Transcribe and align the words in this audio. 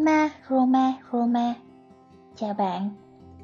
Roma, 0.00 0.28
Roma, 0.50 0.92
Roma. 1.12 1.54
Chào 2.36 2.54
bạn. 2.54 2.90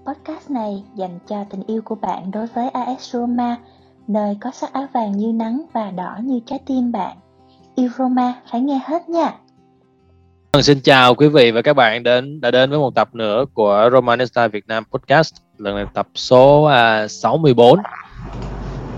Podcast 0.07 0.51
này 0.51 0.85
dành 0.95 1.19
cho 1.29 1.45
tình 1.51 1.63
yêu 1.67 1.83
của 1.85 1.95
bạn 1.95 2.31
đối 2.31 2.47
với 2.47 2.69
AS 2.69 3.13
Roma, 3.13 3.57
nơi 4.09 4.37
có 4.41 4.51
sắc 4.51 4.73
áo 4.73 4.87
vàng 4.95 5.13
như 5.13 5.33
nắng 5.33 5.63
và 5.73 5.91
đỏ 5.91 6.19
như 6.23 6.41
trái 6.47 6.59
tim 6.67 6.93
bạn. 6.93 7.17
Yêu 7.75 7.91
Roma 7.99 8.35
phải 8.51 8.61
nghe 8.61 8.81
hết 8.87 9.09
nha. 9.09 9.35
Vâng, 10.53 10.63
xin 10.63 10.81
chào 10.81 11.15
quý 11.15 11.29
vị 11.29 11.51
và 11.51 11.63
các 11.63 11.73
bạn 11.73 12.03
đến 12.03 12.41
đã 12.41 12.51
đến 12.51 12.71
với 12.71 12.79
một 12.79 12.95
tập 12.95 13.15
nữa 13.15 13.45
của 13.55 13.91
Romanista 13.93 14.49
Việt 14.49 14.67
Nam 14.67 14.85
Podcast. 14.93 15.35
Lần 15.59 15.77
này 15.77 15.87
tập 15.95 16.09
số 16.15 16.63
à, 16.63 17.05
uh, 17.05 17.11
64. 17.11 17.79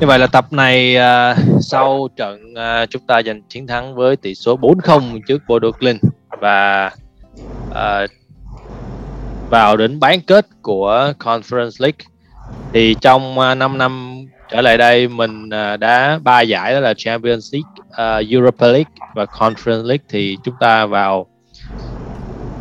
Như 0.01 0.07
vậy 0.07 0.19
là 0.19 0.27
tập 0.27 0.53
này 0.53 0.97
uh, 0.97 1.39
sau 1.61 2.09
trận 2.17 2.41
uh, 2.53 2.91
chúng 2.91 3.03
ta 3.07 3.23
giành 3.23 3.43
chiến 3.43 3.67
thắng 3.67 3.95
với 3.95 4.17
tỷ 4.17 4.35
số 4.35 4.57
4-0 4.57 5.21
trước 5.27 5.43
Bodo 5.49 5.69
Glimt 5.81 6.01
và 6.41 6.91
uh, 7.71 8.11
vào 9.51 9.77
đến 9.77 10.01
bán 10.01 10.21
kết 10.21 10.47
của 10.63 11.13
Conference 11.19 11.77
League 11.79 11.99
thì 12.73 12.97
trong 13.01 13.39
à, 13.39 13.53
uh, 13.53 13.59
5 13.59 13.79
năm 13.79 14.19
trở 14.51 14.61
lại 14.61 14.79
đây 14.79 15.09
mình 15.09 15.45
uh, 15.47 15.81
đã 15.81 16.19
ba 16.23 16.41
giải 16.41 16.73
đó 16.73 16.81
là 16.81 16.95
Champions 16.97 17.55
League, 17.55 17.71
uh, 18.21 18.31
Europa 18.31 18.67
League 18.67 18.93
và 19.15 19.25
Conference 19.25 19.87
League 19.87 20.05
thì 20.09 20.37
chúng 20.45 20.55
ta 20.61 20.87
vào 20.87 21.27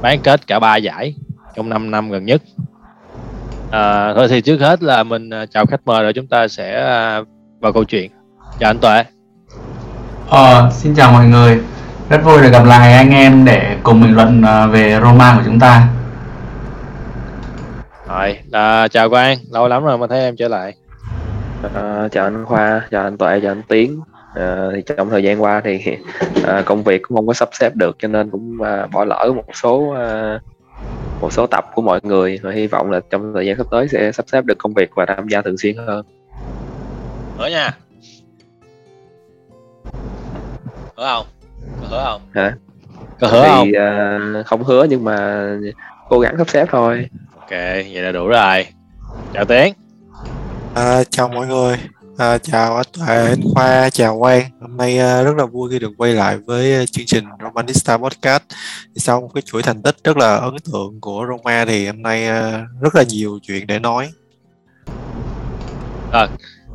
bán 0.01 0.19
kết 0.23 0.47
cả 0.47 0.59
ba 0.59 0.75
giải 0.75 1.15
trong 1.55 1.69
5 1.69 1.91
năm 1.91 2.11
gần 2.11 2.25
nhất. 2.25 2.41
À, 3.71 4.13
thôi 4.13 4.27
thì 4.27 4.41
trước 4.41 4.59
hết 4.59 4.83
là 4.83 5.03
mình 5.03 5.29
uh, 5.29 5.51
chào 5.51 5.65
khách 5.65 5.81
mời 5.85 6.03
rồi 6.03 6.13
chúng 6.13 6.27
ta 6.27 6.47
sẽ 6.47 6.81
uh, 7.21 7.27
vào 7.59 7.73
câu 7.73 7.83
chuyện. 7.83 8.11
Chào 8.59 8.69
anh 8.69 8.79
Tuệ. 8.79 9.03
Ờ, 10.29 10.69
xin 10.71 10.95
chào 10.95 11.11
mọi 11.11 11.25
người. 11.25 11.59
Rất 12.09 12.21
vui 12.23 12.41
được 12.41 12.49
gặp 12.51 12.63
lại 12.65 12.93
anh 12.93 13.09
em 13.09 13.45
để 13.45 13.77
cùng 13.83 14.01
bình 14.01 14.15
luận 14.15 14.41
uh, 14.41 14.73
về 14.73 14.99
Roma 15.03 15.35
của 15.37 15.41
chúng 15.45 15.59
ta. 15.59 15.87
Rồi, 18.07 18.39
à, 18.51 18.87
chào 18.87 19.09
Quang, 19.09 19.37
lâu 19.51 19.67
lắm 19.67 19.83
rồi 19.83 19.97
mà 19.97 20.07
thấy 20.07 20.19
em 20.19 20.35
trở 20.35 20.47
lại. 20.47 20.73
À, 21.73 22.07
chào 22.11 22.23
anh 22.23 22.45
Khoa, 22.45 22.81
chào 22.91 23.03
anh 23.03 23.17
Tuệ, 23.17 23.39
chào 23.41 23.51
anh 23.51 23.61
Tiến. 23.67 24.01
À, 24.35 24.67
thì 24.75 24.81
trong 24.97 25.09
thời 25.09 25.23
gian 25.23 25.41
qua 25.41 25.61
thì 25.63 25.97
à, 26.45 26.61
công 26.65 26.83
việc 26.83 27.01
cũng 27.07 27.17
không 27.17 27.27
có 27.27 27.33
sắp 27.33 27.49
xếp 27.51 27.75
được 27.75 27.95
cho 27.99 28.07
nên 28.07 28.29
cũng 28.29 28.61
à, 28.61 28.87
bỏ 28.91 29.05
lỡ 29.05 29.31
một 29.35 29.43
số 29.53 29.93
à, 29.97 30.39
một 31.21 31.33
số 31.33 31.47
tập 31.47 31.65
của 31.73 31.81
mọi 31.81 31.99
người 32.03 32.39
và 32.43 32.51
hy 32.51 32.67
vọng 32.67 32.91
là 32.91 32.99
trong 33.09 33.33
thời 33.33 33.45
gian 33.45 33.57
sắp 33.57 33.67
tới 33.71 33.87
sẽ 33.87 34.11
sắp 34.11 34.25
xếp 34.31 34.45
được 34.45 34.57
công 34.57 34.73
việc 34.73 34.89
và 34.95 35.05
tham 35.05 35.27
gia 35.27 35.41
thường 35.41 35.57
xuyên 35.57 35.75
hơn. 35.77 36.05
Hứa 37.37 37.47
nha. 37.47 37.71
Hứa 40.97 41.07
không? 41.15 41.25
Có 41.81 41.87
hứa 41.87 42.03
không? 42.05 42.21
Hả? 42.33 42.55
Có 43.19 43.27
hứa 43.27 43.43
không? 43.47 43.65
thì 43.65 43.73
à, 43.73 44.19
không 44.45 44.63
hứa 44.63 44.83
nhưng 44.89 45.03
mà 45.03 45.47
cố 46.09 46.19
gắng 46.19 46.35
sắp 46.37 46.49
xếp 46.49 46.67
thôi. 46.71 47.09
Ok, 47.39 47.49
vậy 47.49 48.01
là 48.01 48.11
đủ 48.11 48.27
rồi. 48.27 48.67
Chào 49.33 49.45
Tiến. 49.45 49.73
À, 50.75 51.03
chào 51.03 51.27
mọi 51.27 51.47
người, 51.47 51.77
à, 52.17 52.37
chào 52.37 52.75
anh 52.75 52.85
Tuệ, 52.93 53.25
anh 53.27 53.41
Khoa, 53.53 53.89
chào 53.89 54.19
Quang. 54.19 54.43
Hôm 54.61 54.77
nay 54.77 54.99
à, 54.99 55.23
rất 55.23 55.35
là 55.37 55.45
vui 55.45 55.69
khi 55.71 55.79
được 55.79 55.91
quay 55.97 56.13
lại 56.13 56.37
với 56.37 56.75
à, 56.75 56.85
chương 56.85 57.05
trình 57.05 57.25
Romanista 57.43 57.97
Podcast. 57.97 58.43
Thì 58.95 58.99
sau 58.99 59.21
một 59.21 59.29
cái 59.33 59.41
chuỗi 59.41 59.63
thành 59.63 59.81
tích 59.81 59.95
rất 60.03 60.17
là 60.17 60.35
ấn 60.35 60.53
tượng 60.71 61.01
của 61.01 61.25
Roma 61.29 61.65
thì 61.65 61.87
hôm 61.87 62.01
nay 62.01 62.27
à, 62.27 62.65
rất 62.81 62.95
là 62.95 63.03
nhiều 63.03 63.39
chuyện 63.43 63.67
để 63.67 63.79
nói. 63.79 64.09
Rồi, 66.13 66.27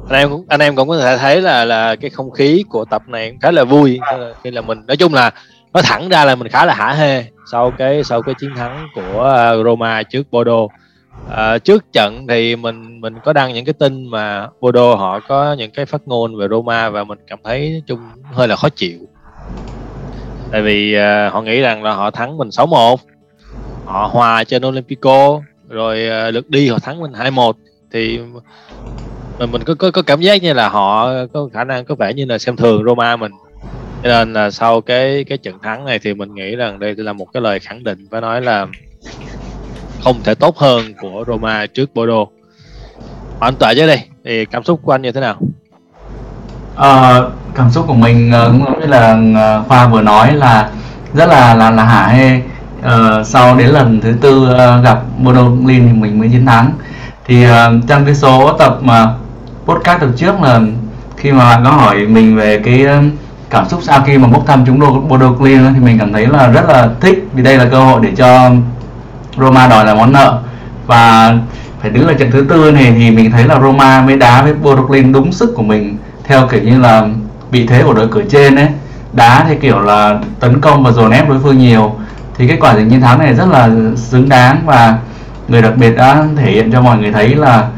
anh 0.09 0.19
em 0.19 0.31
cũng 0.31 0.45
anh 0.49 0.61
em 0.61 0.77
cũng 0.77 0.89
có 0.89 0.99
thể 0.99 1.17
thấy 1.17 1.41
là 1.41 1.65
là 1.65 1.97
cái 1.97 2.11
không 2.11 2.31
khí 2.31 2.65
của 2.69 2.85
tập 2.85 3.03
này 3.07 3.31
cũng 3.31 3.41
khá 3.41 3.51
là 3.51 3.65
vui. 3.65 4.01
Khi 4.45 4.51
là 4.51 4.61
mình 4.61 4.87
nói 4.87 4.97
chung 4.97 5.15
là 5.15 5.31
nói 5.73 5.83
thẳng 5.83 6.09
ra 6.09 6.25
là 6.25 6.35
mình 6.35 6.49
khá 6.49 6.67
là 6.67 6.75
hả 6.75 6.93
hê 6.93 7.25
sau 7.51 7.71
cái 7.71 8.05
sau 8.05 8.23
cái 8.23 8.35
chiến 8.39 8.51
thắng 8.57 8.89
của 8.95 9.23
à, 9.23 9.55
Roma 9.65 10.03
trước 10.03 10.31
Bodo. 10.31 10.67
À, 11.31 11.59
trước 11.59 11.93
trận 11.93 12.27
thì 12.29 12.57
mình 12.57 13.01
mình 13.01 13.15
có 13.25 13.33
đăng 13.33 13.55
những 13.55 13.65
cái 13.65 13.73
tin 13.73 14.11
mà 14.11 14.49
Bodo 14.61 14.95
họ 14.95 15.21
có 15.21 15.53
những 15.53 15.71
cái 15.71 15.87
phát 15.87 16.03
ngôn 16.07 16.37
về 16.37 16.49
Roma 16.51 16.91
và 16.91 17.05
mình 17.05 17.19
cảm 17.27 17.39
thấy 17.45 17.71
nói 17.71 17.83
chung 17.87 18.01
hơi 18.33 18.49
là 18.49 18.57
khó 18.57 18.69
chịu. 18.69 18.99
Tại 20.53 20.63
vì 20.63 20.95
à, 20.95 21.31
họ 21.33 21.43
nghĩ 21.43 21.61
rằng 21.61 21.83
là 21.83 21.93
họ 21.93 22.11
thắng 22.11 22.37
mình 22.37 22.49
6-1 22.49 22.97
họ 23.85 24.11
hòa 24.13 24.45
trên 24.45 24.67
Olympico 24.67 25.41
rồi 25.69 26.09
à, 26.09 26.31
lượt 26.31 26.51
đi 26.51 26.69
họ 26.69 26.79
thắng 26.79 27.01
mình 27.01 27.13
2-1 27.13 27.53
thì 27.93 28.21
mình 29.39 29.53
mình 29.53 29.63
có, 29.65 29.75
có 29.75 29.91
có 29.91 30.03
cảm 30.03 30.21
giác 30.21 30.43
như 30.43 30.53
là 30.53 30.69
họ 30.69 31.11
có 31.33 31.49
khả 31.53 31.65
năng 31.65 31.85
có 31.85 31.95
vẻ 31.95 32.15
như 32.15 32.25
là 32.25 32.39
xem 32.39 32.57
thường 32.57 32.85
Roma 32.85 33.17
mình 33.17 33.33
cho 34.03 34.09
nên 34.09 34.33
là 34.33 34.51
sau 34.51 34.81
cái 34.81 35.25
cái 35.25 35.39
trận 35.39 35.59
thắng 35.63 35.85
này 35.85 35.99
thì 35.99 36.15
mình 36.15 36.35
nghĩ 36.35 36.57
rằng 36.57 36.79
đây 36.79 36.95
là 36.97 37.13
một 37.13 37.27
cái 37.33 37.41
lời 37.41 37.59
khẳng 37.59 37.85
định 37.85 38.07
và 38.11 38.21
nói 38.21 38.43
là 38.43 38.67
không 40.05 40.17
thể 40.25 40.35
tốt 40.35 40.57
hơn 40.59 40.95
của 41.01 41.25
Roma 41.27 41.67
trước 41.67 41.95
Bordeaux 41.95 42.29
anh 43.41 43.55
Tuệ 43.55 43.75
chứ 43.75 43.87
đi 43.87 43.97
thì 44.25 44.45
cảm 44.45 44.65
xúc 44.65 44.81
của 44.83 44.93
anh 44.93 45.03
như 45.03 45.13
thế 45.13 45.21
nào 45.21 45.37
à, 46.77 47.21
cảm 47.55 47.71
xúc 47.71 47.85
của 47.89 47.95
mình 47.95 48.31
ờ, 48.33 48.49
cũng 48.49 48.65
giống 48.65 48.81
như 48.81 48.87
là 48.87 49.19
ờ, 49.35 49.63
Khoa 49.69 49.87
vừa 49.87 50.03
nói 50.03 50.33
là 50.33 50.71
rất 51.15 51.29
là 51.29 51.55
là 51.55 51.71
là 51.71 51.85
hả 51.85 52.07
hê. 52.07 52.41
à, 52.83 53.25
sau 53.25 53.57
đến 53.57 53.69
lần 53.69 54.01
thứ 54.01 54.15
tư 54.21 54.49
gặp 54.85 55.03
Bodo 55.19 55.43
Glimt 55.43 55.87
thì 55.87 55.93
mình 55.93 56.19
mới 56.19 56.29
chiến 56.29 56.47
thắng. 56.47 56.73
Thì 57.25 57.47
uh, 57.47 57.51
trong 57.89 58.05
cái 58.05 58.15
số 58.15 58.53
tập 58.59 58.79
mà 58.81 59.15
podcast 59.67 60.01
từ 60.01 60.13
trước 60.17 60.43
là 60.43 60.61
khi 61.17 61.33
mà 61.33 61.39
bạn 61.45 61.65
có 61.65 61.71
hỏi 61.71 62.07
mình 62.07 62.37
về 62.37 62.59
cái 62.65 62.85
um, 62.85 63.11
cảm 63.51 63.69
xúc 63.69 63.81
sau 63.83 64.03
khi 64.07 64.19
mà 64.19 64.29
bốc 64.29 64.47
thăm 64.47 64.65
chúng 64.67 65.09
Bodo 65.09 65.33
Clean 65.33 65.75
thì 65.75 65.81
mình 65.81 65.99
cảm 65.99 66.13
thấy 66.13 66.27
là 66.27 66.47
rất 66.47 66.69
là 66.69 66.89
thích 67.01 67.29
vì 67.35 67.43
đây 67.43 67.59
là 67.59 67.65
cơ 67.71 67.81
hội 67.81 68.01
để 68.03 68.11
cho 68.17 68.51
Roma 69.37 69.69
đòi 69.69 69.85
lại 69.85 69.95
món 69.95 70.13
nợ. 70.13 70.39
Và 70.87 71.35
phải 71.81 71.91
đứng 71.91 72.07
ở 72.07 72.15
trận 72.15 72.31
thứ 72.31 72.47
tư 72.49 72.71
này 72.71 72.95
thì 72.97 73.11
mình 73.11 73.31
thấy 73.31 73.45
là 73.45 73.61
Roma 73.61 74.03
mới 74.03 74.17
đá 74.17 74.43
với 74.43 74.55
Bodo 74.55 74.83
clean 74.83 75.13
đúng 75.13 75.33
sức 75.33 75.53
của 75.57 75.63
mình, 75.63 75.97
theo 76.25 76.49
kiểu 76.51 76.63
như 76.63 76.79
là 76.79 77.07
vị 77.51 77.67
thế 77.67 77.83
của 77.83 77.95
đội 77.95 78.09
cửa 78.09 78.23
trên 78.31 78.57
ấy. 78.57 78.69
Đá 79.13 79.45
thì 79.49 79.57
kiểu 79.57 79.81
là 79.81 80.19
tấn 80.41 80.61
công 80.61 80.83
và 80.83 80.91
dồn 80.91 81.11
ép 81.11 81.29
đối 81.29 81.39
phương 81.39 81.59
nhiều. 81.59 81.95
Thì 82.39 82.49
kết 82.49 82.57
quả 82.61 82.75
giành 82.75 82.91
chiến 82.91 83.01
thắng 83.01 83.19
này 83.19 83.35
rất 83.35 83.49
là 83.49 83.71
xứng 83.97 84.29
đáng 84.29 84.63
và 84.67 84.99
người 85.49 85.63
đặc 85.63 85.73
biệt 85.77 85.97
đã 85.97 86.25
thể 86.37 86.51
hiện 86.51 86.73
cho 86.73 86.83
mọi 86.83 86.99
người 86.99 87.13
thấy 87.13 87.35
là 87.35 87.69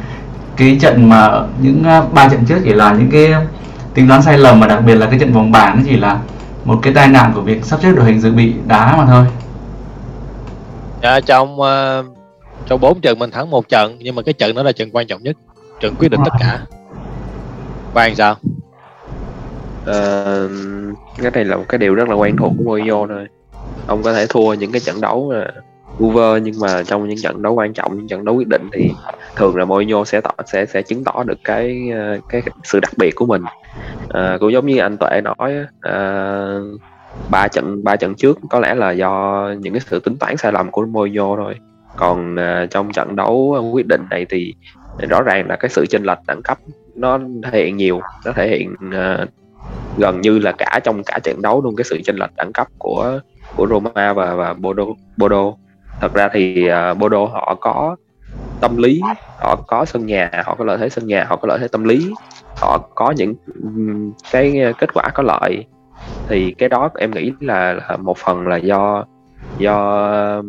cái 0.56 0.78
trận 0.81 1.09
mà 1.09 1.42
những 1.60 1.82
uh, 1.98 2.12
ba 2.12 2.28
trận 2.28 2.44
trước 2.44 2.59
chỉ 2.65 2.72
là 2.72 2.92
những 2.92 3.10
cái 3.10 3.34
tính 3.94 4.09
toán 4.09 4.22
sai 4.22 4.38
lầm 4.38 4.60
mà 4.60 4.66
đặc 4.66 4.82
biệt 4.87 4.94
là 4.94 5.06
cái 5.06 5.19
trận 5.19 5.32
vòng 5.32 5.53
bảng 5.53 5.76
nó 5.76 5.82
chỉ 5.87 5.97
là 5.97 6.19
một 6.65 6.78
cái 6.82 6.94
tai 6.94 7.09
nạn 7.09 7.32
của 7.34 7.41
việc 7.41 7.65
sắp 7.65 7.81
xếp 7.82 7.92
đội 7.92 8.04
hình 8.04 8.20
dự 8.20 8.32
bị 8.32 8.54
đá 8.66 8.97
mà 8.97 9.06
thôi. 9.06 9.25
Dạ, 11.03 11.20
trong 11.20 11.60
uh, 11.60 12.16
trong 12.66 12.81
bốn 12.81 13.00
trận 13.00 13.19
mình 13.19 13.31
thắng 13.31 13.50
một 13.50 13.69
trận 13.69 13.97
nhưng 14.00 14.14
mà 14.14 14.22
cái 14.22 14.32
trận 14.32 14.54
đó 14.54 14.62
là 14.62 14.72
trận 14.72 14.91
quan 14.93 15.06
trọng 15.06 15.22
nhất 15.22 15.37
trận 15.81 15.94
quyết 15.98 16.09
định 16.09 16.20
tất 16.25 16.32
cả. 16.41 16.60
Quang 17.94 18.14
sao? 18.14 18.37
Ờ, 19.84 20.48
cái 21.22 21.31
này 21.31 21.44
là 21.44 21.56
một 21.56 21.64
cái 21.69 21.78
điều 21.78 21.94
rất 21.94 22.09
là 22.09 22.14
quen 22.14 22.37
thuộc 22.37 22.53
của 22.59 22.64
Mourinho 22.64 23.06
thôi. 23.06 23.26
Ông 23.87 24.03
có 24.03 24.12
thể 24.12 24.26
thua 24.26 24.54
những 24.54 24.72
cái 24.72 24.81
trận 24.81 25.00
đấu 25.00 25.32
là 25.32 25.50
over 26.03 26.43
nhưng 26.43 26.55
mà 26.60 26.82
trong 26.82 27.09
những 27.09 27.19
trận 27.22 27.43
đấu 27.43 27.55
quan 27.55 27.72
trọng, 27.72 27.97
những 27.97 28.09
trận 28.09 28.25
đấu 28.25 28.34
quyết 28.34 28.49
định 28.49 28.69
thì 28.72 28.91
thường 29.37 29.56
là 29.56 29.65
Mourinho 29.65 30.05
sẽ 30.05 30.21
tỏ 30.21 30.31
sẽ 30.47 30.66
sẽ 30.66 30.82
chứng 30.82 31.05
tỏ 31.05 31.25
được 31.27 31.38
cái 31.44 31.91
ờ, 31.94 32.19
cái 32.28 32.43
sự 32.65 32.81
đặc 32.81 32.93
biệt 32.97 33.15
của 33.15 33.27
mình. 33.27 33.43
À, 34.09 34.37
cũng 34.41 34.53
giống 34.53 34.66
như 34.66 34.78
anh 34.78 34.97
Tuệ 34.97 35.21
nói 35.21 35.34
á, 35.56 35.66
ờ, 35.81 36.62
ba 37.31 37.49
trận 37.49 37.84
ba 37.84 37.97
trận 37.97 38.15
trước 38.15 38.38
có 38.50 38.60
lẽ 38.60 38.75
là 38.75 38.91
do 38.91 39.49
những 39.61 39.73
cái 39.73 39.81
sự 39.81 40.00
tính 40.00 40.17
toán 40.17 40.37
sai 40.37 40.52
lầm 40.52 40.70
của 40.70 40.87
Mourinho 40.87 41.37
thôi. 41.37 41.55
Còn 41.96 42.37
à, 42.37 42.67
trong 42.70 42.93
trận 42.93 43.17
đấu 43.17 43.56
quyết 43.73 43.87
định 43.87 44.02
này 44.11 44.26
thì 44.29 44.55
rõ 45.08 45.23
ràng 45.23 45.49
là 45.49 45.56
cái 45.56 45.69
sự 45.69 45.87
chênh 45.87 46.02
lệch 46.02 46.19
đẳng 46.26 46.43
cấp 46.43 46.58
nó 46.94 47.19
thể 47.52 47.64
hiện 47.64 47.76
nhiều, 47.76 48.00
nó 48.25 48.32
thể 48.32 48.49
hiện 48.49 48.75
à, 48.93 49.26
gần 49.99 50.20
như 50.20 50.38
là 50.38 50.52
cả 50.52 50.81
trong 50.85 51.02
cả 51.05 51.19
trận 51.23 51.43
đấu 51.43 51.62
luôn 51.62 51.76
cái 51.76 51.85
sự 51.85 52.00
chênh 52.05 52.17
lệch 52.17 52.37
đẳng 52.37 52.52
cấp 52.52 52.69
của 52.79 53.20
của 53.56 53.67
Roma 53.67 54.12
và 54.12 54.35
và 54.35 54.55
Bodo 54.55 54.85
Bodo 55.17 55.52
thật 56.00 56.14
ra 56.14 56.29
thì 56.32 56.69
à, 56.69 56.91
uh, 56.91 56.99
Bodo 56.99 57.25
họ 57.25 57.56
có 57.61 57.96
tâm 58.61 58.76
lý 58.76 59.00
họ 59.41 59.56
có 59.67 59.85
sân 59.85 60.06
nhà 60.06 60.31
họ 60.44 60.55
có 60.55 60.64
lợi 60.64 60.79
thế 60.79 60.88
sân 60.88 61.06
nhà 61.06 61.25
họ 61.29 61.37
có 61.37 61.49
lợi 61.49 61.58
thế 61.58 61.69
tâm 61.69 61.85
lý 61.85 62.14
họ 62.56 62.79
có 62.94 63.14
những 63.17 63.35
cái 64.32 64.75
kết 64.79 64.94
quả 64.94 65.11
có 65.14 65.23
lợi. 65.23 65.64
Thì 66.29 66.55
cái 66.58 66.69
đó 66.69 66.91
em 66.99 67.11
nghĩ 67.11 67.32
là, 67.41 67.73
là 67.73 67.96
một 67.96 68.19
phần 68.19 68.49
là 68.49 68.56
do 68.56 69.05
do 69.58 70.43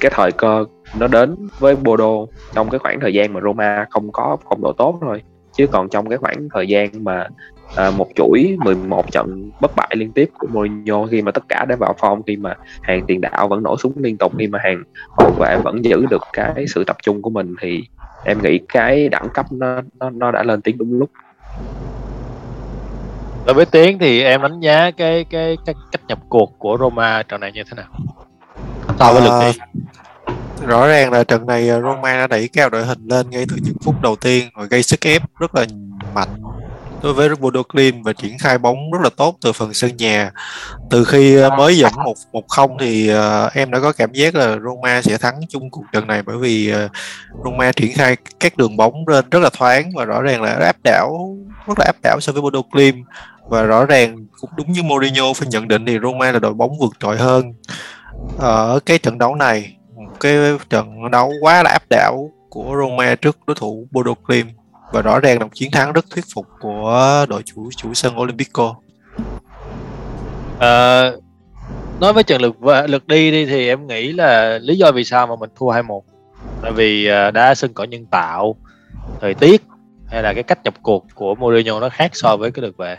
cái 0.00 0.10
thời 0.14 0.32
cơ 0.32 0.64
nó 0.98 1.06
đến 1.06 1.48
với 1.58 1.76
Bodo 1.76 2.10
trong 2.54 2.70
cái 2.70 2.78
khoảng 2.78 3.00
thời 3.00 3.14
gian 3.14 3.32
mà 3.32 3.40
Roma 3.40 3.86
không 3.90 4.12
có 4.12 4.36
phong 4.44 4.62
độ 4.62 4.72
tốt 4.72 4.98
thôi 5.00 5.22
chứ 5.52 5.66
còn 5.66 5.88
trong 5.88 6.08
cái 6.08 6.18
khoảng 6.18 6.48
thời 6.54 6.68
gian 6.68 7.04
mà 7.04 7.26
à, 7.76 7.90
một 7.90 8.08
chuỗi 8.14 8.56
11 8.64 9.12
trận 9.12 9.50
bất 9.60 9.76
bại 9.76 9.88
liên 9.96 10.12
tiếp 10.12 10.30
của 10.38 10.46
Mourinho 10.46 11.06
khi 11.06 11.22
mà 11.22 11.30
tất 11.30 11.48
cả 11.48 11.64
đã 11.64 11.76
vào 11.76 11.94
form 11.98 12.22
khi 12.26 12.36
mà 12.36 12.54
hàng 12.82 13.04
tiền 13.06 13.20
đạo 13.20 13.48
vẫn 13.48 13.62
nổ 13.62 13.76
súng 13.76 13.92
liên 13.96 14.16
tục 14.16 14.32
khi 14.38 14.46
mà 14.46 14.58
hàng 14.62 14.82
hậu 15.18 15.30
vệ 15.30 15.56
vẫn 15.64 15.84
giữ 15.84 16.06
được 16.10 16.22
cái 16.32 16.64
sự 16.74 16.84
tập 16.84 16.96
trung 17.02 17.22
của 17.22 17.30
mình 17.30 17.54
thì 17.60 17.84
em 18.24 18.42
nghĩ 18.42 18.58
cái 18.68 19.08
đẳng 19.08 19.28
cấp 19.34 19.46
nó 19.50 19.80
nó, 20.00 20.10
nó 20.10 20.30
đã 20.30 20.42
lên 20.42 20.62
tiếng 20.62 20.78
đúng 20.78 20.98
lúc. 20.98 21.10
Đối 23.46 23.54
với 23.54 23.66
tiến 23.66 23.98
thì 23.98 24.22
em 24.22 24.42
đánh 24.42 24.60
giá 24.60 24.90
cái 24.90 25.24
cái 25.24 25.56
cách 25.66 25.76
cách 25.92 26.00
nhập 26.08 26.18
cuộc 26.28 26.58
của 26.58 26.76
Roma 26.80 27.22
trận 27.22 27.40
này 27.40 27.52
như 27.52 27.62
thế 27.70 27.76
nào? 27.76 27.86
So 28.98 29.12
với 29.12 29.22
lượt 29.22 29.40
đi. 29.40 29.58
rõ 30.66 30.86
ràng 30.86 31.12
là 31.12 31.24
trận 31.24 31.46
này 31.46 31.68
Roma 31.82 32.12
đã 32.12 32.26
đẩy 32.26 32.48
cao 32.52 32.70
đội 32.70 32.84
hình 32.84 32.98
lên 33.06 33.30
ngay 33.30 33.44
từ 33.48 33.56
những 33.62 33.76
phút 33.84 33.94
đầu 34.02 34.16
tiên 34.16 34.48
và 34.54 34.64
gây 34.64 34.82
sức 34.82 35.00
ép 35.00 35.22
rất 35.38 35.54
là 35.54 35.66
mạnh 36.14 36.28
đối 37.02 37.12
với 37.12 37.28
Bodo 37.36 37.62
Glimt 37.72 38.04
và 38.04 38.12
triển 38.12 38.38
khai 38.38 38.58
bóng 38.58 38.90
rất 38.92 38.98
là 39.02 39.10
tốt 39.16 39.36
từ 39.40 39.52
phần 39.52 39.74
sân 39.74 39.96
nhà. 39.96 40.30
Từ 40.90 41.04
khi 41.04 41.36
ờ, 41.36 41.50
mới 41.50 41.78
dẫn 41.78 41.92
một 42.04 42.14
một 42.32 42.48
không 42.48 42.76
thì 42.80 43.14
uh, 43.14 43.52
em 43.52 43.70
đã 43.70 43.80
có 43.80 43.92
cảm 43.92 44.12
giác 44.12 44.34
là 44.34 44.56
Roma 44.64 45.02
sẽ 45.02 45.18
thắng 45.18 45.40
chung 45.48 45.70
cuộc 45.70 45.84
trận 45.92 46.06
này 46.06 46.22
bởi 46.22 46.36
vì 46.36 46.74
uh, 46.84 46.90
Roma 47.44 47.72
triển 47.72 47.92
khai 47.94 48.16
các 48.40 48.56
đường 48.56 48.76
bóng 48.76 49.08
lên 49.08 49.30
rất 49.30 49.38
là 49.38 49.50
thoáng 49.58 49.90
và 49.96 50.04
rõ 50.04 50.22
ràng 50.22 50.42
là 50.42 50.52
áp 50.52 50.76
đảo 50.84 51.36
rất 51.66 51.78
là 51.78 51.84
áp 51.84 51.96
đảo 52.02 52.20
so 52.20 52.32
với 52.32 52.42
Bodo 52.42 52.60
Glimt 52.72 53.06
và 53.48 53.62
rõ 53.62 53.84
ràng 53.84 54.26
cũng 54.40 54.50
đúng 54.56 54.72
như 54.72 54.82
Mourinho 54.82 55.32
phải 55.32 55.48
nhận 55.48 55.68
định 55.68 55.86
thì 55.86 55.98
Roma 56.02 56.32
là 56.32 56.38
đội 56.38 56.54
bóng 56.54 56.78
vượt 56.80 56.92
trội 57.00 57.16
hơn 57.16 57.54
ở 58.38 58.80
cái 58.86 58.98
trận 58.98 59.18
đấu 59.18 59.34
này. 59.34 59.76
Một 59.94 60.20
cái 60.20 60.34
trận 60.70 61.10
đấu 61.10 61.32
quá 61.40 61.62
là 61.62 61.70
áp 61.70 61.82
đảo 61.90 62.30
của 62.50 62.74
Roma 62.80 63.14
trước 63.14 63.38
đối 63.46 63.54
thủ 63.54 63.88
Bodo 63.90 64.14
Glimt 64.26 64.50
và 64.92 65.02
rõ 65.02 65.20
ràng 65.20 65.38
là 65.38 65.44
một 65.44 65.50
chiến 65.54 65.70
thắng 65.70 65.92
rất 65.92 66.10
thuyết 66.10 66.24
phục 66.34 66.46
của 66.60 67.26
đội 67.28 67.42
chủ 67.42 67.70
chủ 67.76 67.94
sân 67.94 68.20
Olympico. 68.20 68.74
À, 70.58 71.02
nói 72.00 72.12
với 72.12 72.22
trận 72.22 72.42
lượt 72.42 72.56
lượt 72.86 73.06
đi 73.06 73.30
đi 73.30 73.46
thì 73.46 73.68
em 73.68 73.86
nghĩ 73.86 74.12
là 74.12 74.58
lý 74.62 74.76
do 74.76 74.92
vì 74.92 75.04
sao 75.04 75.26
mà 75.26 75.36
mình 75.36 75.50
thua 75.56 75.72
2-1 75.72 76.00
tại 76.62 76.72
vì 76.72 77.06
ờ, 77.06 77.30
đá 77.30 77.54
sân 77.54 77.72
cỏ 77.74 77.84
nhân 77.84 78.06
tạo 78.06 78.56
thời 79.20 79.34
tiết 79.34 79.62
hay 80.06 80.22
là 80.22 80.34
cái 80.34 80.42
cách 80.42 80.58
nhập 80.64 80.74
cuộc 80.82 81.06
của 81.14 81.34
Mourinho 81.34 81.80
nó 81.80 81.88
khác 81.88 82.10
so 82.14 82.36
với 82.36 82.50
cái 82.50 82.62
lượt 82.62 82.76
về 82.76 82.96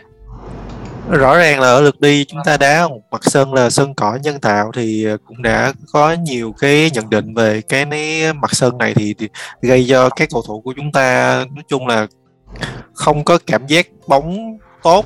rõ 1.10 1.36
ràng 1.36 1.60
là 1.60 1.68
ở 1.68 1.80
lượt 1.80 2.00
đi 2.00 2.24
chúng 2.24 2.40
ta 2.44 2.56
đá 2.56 2.88
một 2.88 3.00
mặt 3.10 3.20
sân 3.24 3.54
là 3.54 3.70
sân 3.70 3.94
cỏ 3.94 4.18
nhân 4.22 4.40
tạo 4.40 4.70
thì 4.74 5.04
ờ, 5.04 5.16
cũng 5.24 5.42
đã 5.42 5.72
có 5.92 6.12
nhiều 6.12 6.54
cái 6.58 6.90
nhận 6.90 7.10
định 7.10 7.34
về 7.34 7.60
cái 7.60 7.86
mặt 8.32 8.54
sân 8.54 8.78
này 8.78 8.94
thì, 8.94 9.14
thì 9.14 9.28
gây 9.62 9.86
cho 9.88 10.08
các 10.08 10.28
cầu 10.32 10.42
thủ 10.46 10.60
của 10.60 10.72
chúng 10.76 10.92
ta 10.92 11.36
nói 11.54 11.64
chung 11.68 11.86
là 11.86 12.06
không 12.94 13.24
có 13.24 13.38
cảm 13.46 13.66
giác 13.66 13.86
bóng 14.06 14.58
tốt 14.82 15.04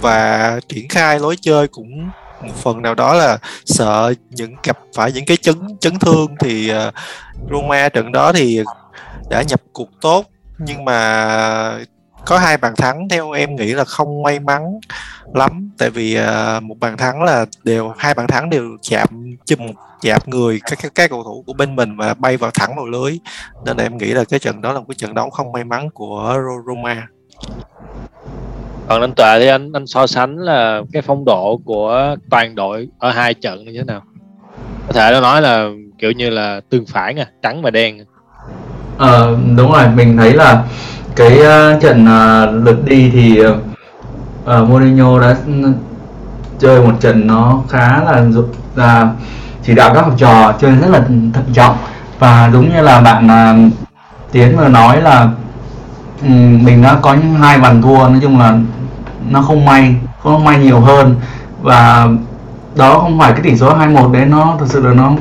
và 0.00 0.60
triển 0.68 0.88
khai 0.88 1.18
lối 1.18 1.36
chơi 1.40 1.68
cũng 1.68 2.10
một 2.42 2.54
phần 2.56 2.82
nào 2.82 2.94
đó 2.94 3.14
là 3.14 3.38
sợ 3.64 4.14
những 4.30 4.54
gặp 4.62 4.78
phải 4.94 5.12
những 5.12 5.24
cái 5.26 5.36
chấn 5.36 5.56
chấn 5.80 5.98
thương 5.98 6.34
thì 6.40 6.72
uh, 6.72 6.94
Roma 7.50 7.88
trận 7.88 8.12
đó 8.12 8.32
thì 8.32 8.62
đã 9.30 9.42
nhập 9.42 9.60
cuộc 9.72 9.88
tốt 10.00 10.26
nhưng 10.58 10.84
mà 10.84 11.78
có 12.26 12.38
hai 12.38 12.56
bàn 12.56 12.76
thắng 12.76 13.08
theo 13.08 13.32
em 13.32 13.56
nghĩ 13.56 13.72
là 13.72 13.84
không 13.84 14.22
may 14.22 14.40
mắn 14.40 14.80
lắm. 15.34 15.70
Tại 15.78 15.90
vì 15.90 16.18
uh, 16.18 16.62
một 16.62 16.74
bàn 16.80 16.96
thắng 16.96 17.22
là 17.22 17.46
đều 17.64 17.92
hai 17.98 18.14
bàn 18.14 18.26
thắng 18.26 18.50
đều 18.50 18.76
chạm 18.82 19.08
một 19.58 19.74
chạm 20.02 20.20
người 20.26 20.60
các, 20.64 20.78
các 20.82 20.94
các 20.94 21.10
cầu 21.10 21.24
thủ 21.24 21.44
của 21.46 21.52
bên 21.52 21.76
mình 21.76 21.96
và 21.96 22.14
bay 22.14 22.36
vào 22.36 22.50
thẳng 22.54 22.76
vào 22.76 22.86
lưới. 22.86 23.18
Nên 23.64 23.76
là 23.76 23.82
em 23.82 23.98
nghĩ 23.98 24.06
là 24.06 24.24
cái 24.24 24.38
trận 24.38 24.60
đó 24.60 24.72
là 24.72 24.78
một 24.78 24.86
cái 24.88 24.94
trận 24.94 25.14
đấu 25.14 25.30
không 25.30 25.52
may 25.52 25.64
mắn 25.64 25.90
của 25.90 26.36
Roma. 26.66 27.06
Còn 28.88 29.00
anh 29.00 29.12
Tuệ 29.16 29.38
thì 29.38 29.46
anh 29.46 29.72
anh 29.72 29.86
so 29.86 30.06
sánh 30.06 30.36
là 30.36 30.80
cái 30.92 31.02
phong 31.02 31.24
độ 31.24 31.60
của 31.64 32.16
toàn 32.30 32.54
đội 32.54 32.88
ở 32.98 33.10
hai 33.10 33.34
trận 33.34 33.64
như 33.64 33.72
thế 33.78 33.84
nào? 33.84 34.02
Có 34.86 34.92
thể 34.92 35.10
nó 35.12 35.20
nói 35.20 35.42
là 35.42 35.68
kiểu 35.98 36.12
như 36.12 36.30
là 36.30 36.60
tương 36.70 36.86
phản 36.86 37.18
à 37.18 37.26
trắng 37.42 37.62
và 37.62 37.70
đen 37.70 38.04
ờ 38.98 39.36
đúng 39.56 39.72
rồi 39.72 39.88
mình 39.94 40.16
thấy 40.16 40.32
là 40.32 40.64
cái 41.20 41.38
uh, 41.38 41.80
trận 41.80 42.04
uh, 42.04 42.64
lượt 42.64 42.84
đi 42.84 43.10
thì 43.10 43.42
uh, 43.46 44.68
Mourinho 44.68 45.20
đã 45.20 45.36
chơi 46.58 46.82
một 46.82 46.92
trận 47.00 47.26
nó 47.26 47.60
khá 47.68 48.02
là 48.04 48.24
là 48.74 49.10
chỉ 49.62 49.74
đạo 49.74 49.94
các 49.94 50.00
học 50.00 50.14
trò 50.18 50.52
chơi 50.60 50.76
rất 50.76 50.88
là 50.90 50.98
thận 51.32 51.44
trọng. 51.52 51.76
Và 52.18 52.50
đúng 52.52 52.74
như 52.74 52.80
là 52.82 53.00
bạn 53.00 53.26
uh, 53.26 53.72
Tiến 54.32 54.56
vừa 54.56 54.68
nói 54.68 55.02
là 55.02 55.28
um, 56.22 56.64
mình 56.64 56.82
đã 56.82 56.96
có 57.02 57.14
những 57.14 57.34
hai 57.34 57.58
bàn 57.58 57.82
thua 57.82 57.98
nói 57.98 58.18
chung 58.22 58.38
là 58.38 58.58
nó 59.30 59.42
không 59.42 59.64
may 59.64 59.94
không 60.22 60.44
may 60.44 60.58
nhiều 60.58 60.80
hơn. 60.80 61.14
Và 61.62 62.08
đó 62.74 62.98
không 62.98 63.18
phải 63.18 63.32
cái 63.32 63.40
tỷ 63.42 63.56
số 63.56 63.74
2-1 63.74 64.12
đấy 64.12 64.26
nó 64.26 64.56
thực 64.58 64.68
sự 64.68 64.86
là 64.86 64.94
nó 64.94 65.12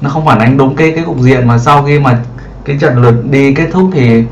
nó 0.00 0.10
không 0.10 0.26
phản 0.26 0.38
ánh 0.38 0.56
đúng 0.56 0.76
cái 0.76 0.92
cái 0.96 1.04
cục 1.04 1.18
diện 1.18 1.48
mà 1.48 1.58
sau 1.58 1.82
khi 1.82 1.98
mà 1.98 2.18
cái 2.64 2.76
trận 2.80 3.02
lượt 3.02 3.14
đi 3.30 3.54
kết 3.54 3.68
thúc 3.72 3.90
thì 3.92 4.24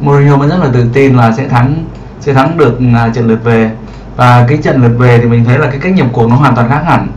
Mourinho 0.00 0.36
vẫn 0.36 0.48
rất 0.48 0.58
là 0.62 0.70
tự 0.72 0.86
tin 0.92 1.16
là 1.16 1.32
sẽ 1.32 1.48
thắng 1.48 1.84
sẽ 2.20 2.34
thắng 2.34 2.56
được 2.56 2.78
à, 2.94 3.10
trận 3.14 3.28
lượt 3.28 3.44
về 3.44 3.70
và 4.16 4.46
cái 4.48 4.58
trận 4.62 4.82
lượt 4.82 4.94
về 4.98 5.18
thì 5.18 5.24
mình 5.24 5.44
thấy 5.44 5.58
là 5.58 5.66
cái 5.66 5.78
cách 5.82 5.92
nhập 5.92 6.06
cuộc 6.12 6.28
nó 6.28 6.36
hoàn 6.36 6.54
toàn 6.54 6.68
khác 6.68 6.82
hẳn 6.86 7.08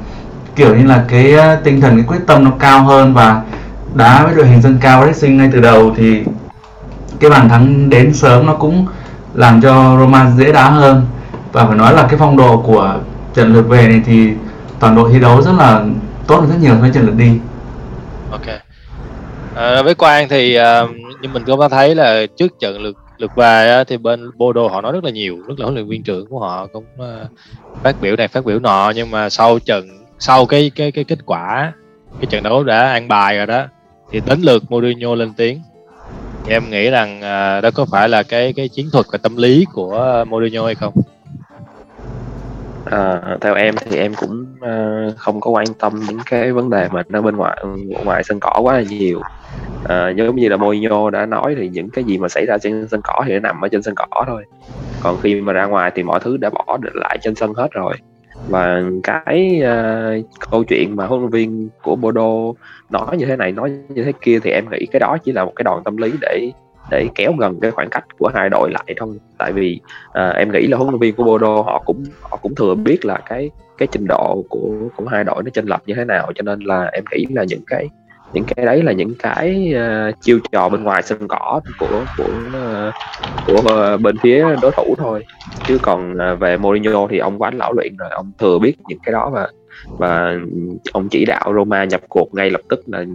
kiểu 0.56 0.76
như 0.76 0.86
là 0.86 1.04
cái 1.08 1.36
à, 1.38 1.58
tinh 1.64 1.82
thần 1.82 1.96
cái 1.96 2.06
quyết 2.08 2.28
tâm 2.28 2.44
nó 2.44 2.52
cao 2.60 2.84
hơn 2.84 3.14
và 3.14 3.42
đá 3.94 4.26
với 4.26 4.36
đội 4.36 4.48
hình 4.48 4.62
dâng 4.62 4.78
cao 4.82 5.06
racing 5.06 5.38
ngay 5.38 5.50
từ 5.54 5.62
đầu 5.62 5.94
thì 5.98 6.24
cái 7.20 7.30
bàn 7.30 7.50
thắng 7.50 7.90
đến 7.90 8.14
sớm 8.14 8.46
nó 8.46 8.54
cũng 8.54 8.88
làm 9.34 9.62
cho 9.62 9.98
Roma 10.00 10.32
dễ 10.38 10.52
đá 10.52 10.70
hơn 10.70 11.08
và 11.52 11.66
phải 11.66 11.78
nói 11.78 11.94
là 11.94 12.08
cái 12.10 12.20
phong 12.20 12.38
độ 12.38 12.58
của 12.58 12.96
trận 13.34 13.54
lượt 13.54 13.62
về 13.62 13.88
này 13.88 14.02
thì 14.06 14.30
toàn 14.80 14.96
đội 14.96 15.14
thi 15.14 15.20
đấu 15.20 15.42
rất 15.42 15.52
là 15.58 15.84
tốt 16.28 16.40
hơn 16.40 16.50
rất 16.50 16.56
nhiều 16.62 16.74
so 16.74 16.82
với 16.82 16.92
trận 16.94 17.06
lượt 17.06 17.16
đi. 17.18 17.32
Ok. 18.32 18.46
À, 19.56 19.82
với 19.84 19.96
Quang 19.96 20.30
thì 20.30 20.58
uh, 20.60 20.90
nhưng 21.24 21.34
mình 21.34 21.44
cũng 21.46 21.60
có 21.60 21.70
thấy 21.70 21.96
là 21.96 22.26
trước 22.38 22.60
trận 22.60 22.82
lượt 22.82 22.98
lượt 23.18 23.32
về 23.36 23.84
thì 23.88 23.98
bên 23.98 24.32
Bodo 24.38 24.68
họ 24.68 24.82
nói 24.82 24.92
rất 24.92 25.04
là 25.04 25.10
nhiều, 25.10 25.38
rất 25.48 25.60
là 25.60 25.64
huấn 25.64 25.76
luyện 25.76 25.88
viên 25.88 26.04
trưởng 26.04 26.28
của 26.28 26.40
họ 26.40 26.68
cũng 26.68 26.86
ờ, 26.98 27.28
phát 27.84 28.02
biểu 28.02 28.16
này 28.16 28.28
phát 28.28 28.46
biểu 28.46 28.60
nọ 28.60 28.92
nhưng 28.96 29.12
mà 29.12 29.30
sau 29.30 29.60
trận 29.60 29.88
sau 30.20 30.46
cái 30.46 30.72
cái 30.76 30.92
cái 30.92 31.04
kết 31.04 31.20
quả 31.26 31.74
cái 32.20 32.26
trận 32.26 32.44
đấu 32.44 32.64
đã 32.64 32.92
ăn 32.92 33.08
bài 33.08 33.38
rồi 33.38 33.46
đó 33.46 33.66
thì 34.12 34.22
đến 34.26 34.42
lượt 34.42 34.64
Mourinho 34.70 35.16
lên 35.16 35.34
tiếng 35.38 35.62
thì 36.46 36.54
em 36.54 36.70
nghĩ 36.70 36.90
rằng 36.90 37.22
ờ, 37.22 37.62
đó 37.62 37.72
có 37.72 37.86
phải 37.92 38.10
là 38.10 38.24
cái 38.24 38.54
cái 38.54 38.70
chiến 38.70 38.90
thuật 38.92 39.06
và 39.12 39.18
tâm 39.18 39.38
lý 39.38 39.66
của 39.74 40.26
Mourinho 40.28 40.66
hay 40.66 40.76
không? 40.76 40.94
À, 42.86 43.22
theo 43.42 43.56
em 43.56 43.76
thì 43.80 43.98
em 43.98 44.14
cũng 44.14 44.46
uh, 44.56 45.18
không 45.18 45.42
có 45.42 45.52
quan 45.52 45.66
tâm 45.80 45.94
những 46.08 46.20
cái 46.26 46.52
vấn 46.52 46.70
đề 46.70 46.88
mà 46.92 47.04
nó 47.10 47.22
bên 47.22 47.36
ngoài 47.36 47.64
ngoài 48.06 48.24
sân 48.24 48.40
cỏ 48.40 48.60
quá 48.62 48.74
là 48.74 48.84
nhiều. 48.90 49.22
À, 49.84 50.10
giống 50.10 50.36
như 50.36 50.50
là 50.50 50.58
Mourinho 50.58 51.10
đã 51.10 51.26
nói 51.26 51.56
thì 51.58 51.70
những 51.70 51.90
cái 51.90 52.04
gì 52.04 52.18
mà 52.18 52.28
xảy 52.28 52.46
ra 52.46 52.58
trên 52.58 52.88
sân 52.88 53.02
cỏ 53.04 53.24
thì 53.26 53.34
nó 53.34 53.40
nằm 53.40 53.62
ở 53.62 53.68
trên 53.68 53.84
sân 53.84 53.96
cỏ 53.96 54.24
thôi. 54.28 54.44
Còn 55.04 55.18
khi 55.22 55.42
mà 55.42 55.54
ra 55.54 55.66
ngoài 55.66 55.92
thì 55.96 56.04
mọi 56.04 56.20
thứ 56.20 56.38
đã 56.38 56.50
bỏ 56.50 56.78
lại 56.94 57.18
trên 57.22 57.36
sân 57.36 57.54
hết 57.54 57.68
rồi. 57.72 57.94
Và 58.50 58.82
cái 59.04 59.62
uh, 59.64 60.26
câu 60.52 60.64
chuyện 60.64 60.96
mà 60.96 61.06
huấn 61.06 61.22
luyện 61.22 61.32
viên 61.32 61.70
của 61.84 61.96
Bodo 61.96 62.30
nói 62.90 63.18
như 63.18 63.26
thế 63.26 63.36
này 63.36 63.52
nói 63.52 63.72
như 63.90 64.04
thế 64.04 64.12
kia 64.22 64.40
thì 64.44 64.52
em 64.52 64.66
nghĩ 64.72 64.86
cái 64.92 65.00
đó 65.00 65.18
chỉ 65.24 65.32
là 65.32 65.46
một 65.46 65.54
cái 65.56 65.64
đòn 65.64 65.84
tâm 65.84 65.98
lý 65.98 66.12
để 66.22 66.52
để 66.90 67.08
kéo 67.16 67.34
gần 67.40 67.60
cái 67.62 67.72
khoảng 67.72 67.90
cách 67.90 68.06
của 68.20 68.32
hai 68.34 68.50
đội 68.50 68.72
lại 68.72 68.96
thôi. 68.98 69.18
Tại 69.38 69.54
vì 69.54 69.80
uh, 70.08 70.36
em 70.36 70.52
nghĩ 70.52 70.68
là 70.68 70.78
huấn 70.78 70.90
luyện 70.90 71.00
viên 71.00 71.16
của 71.16 71.24
Bodo 71.24 71.62
họ 71.62 71.82
cũng 71.86 72.04
họ 72.22 72.38
cũng 72.42 72.56
thừa 72.56 72.76
biết 72.76 73.06
là 73.06 73.18
cái 73.26 73.50
cái 73.78 73.88
trình 73.92 74.06
độ 74.08 74.44
của 74.50 74.70
của 74.96 75.06
hai 75.06 75.24
đội 75.24 75.44
nó 75.44 75.50
chênh 75.54 75.66
lệch 75.66 75.82
như 75.86 75.94
thế 75.94 76.06
nào. 76.06 76.32
Cho 76.36 76.42
nên 76.42 76.60
là 76.60 76.90
em 76.94 77.04
nghĩ 77.12 77.26
là 77.30 77.44
những 77.44 77.62
cái 77.68 77.90
những 78.34 78.44
cái 78.44 78.66
đấy 78.66 78.84
là 78.84 78.92
những 78.92 79.14
cái 79.20 79.74
uh, 79.76 80.22
chiêu 80.22 80.40
trò 80.52 80.70
bên 80.70 80.84
ngoài 80.84 81.04
sân 81.04 81.28
cỏ 81.28 81.62
của 81.80 82.04
của 82.18 82.24
uh, 82.48 82.94
của 83.48 83.94
uh, 83.94 84.02
bên 84.02 84.18
phía 84.18 84.46
đối 84.62 84.72
thủ 84.72 84.96
thôi. 84.98 85.26
Chứ 85.68 85.78
còn 85.82 86.14
uh, 86.14 86.40
về 86.40 86.58
Mourinho 86.58 87.08
thì 87.10 87.18
ông 87.18 87.42
quá 87.42 87.52
lão 87.54 87.74
luyện 87.74 87.98
rồi 87.98 88.10
ông 88.12 88.32
thừa 88.40 88.60
biết 88.60 88.76
những 88.88 89.00
cái 89.04 89.14
đó 89.14 89.30
và 89.34 89.48
và 89.98 90.36
ông 90.94 91.10
chỉ 91.10 91.26
đạo 91.26 91.54
Roma 91.54 91.84
nhập 91.84 92.02
cuộc 92.10 92.34
ngay 92.34 92.50
lập 92.50 92.62
tức 92.70 92.80
là 92.86 93.06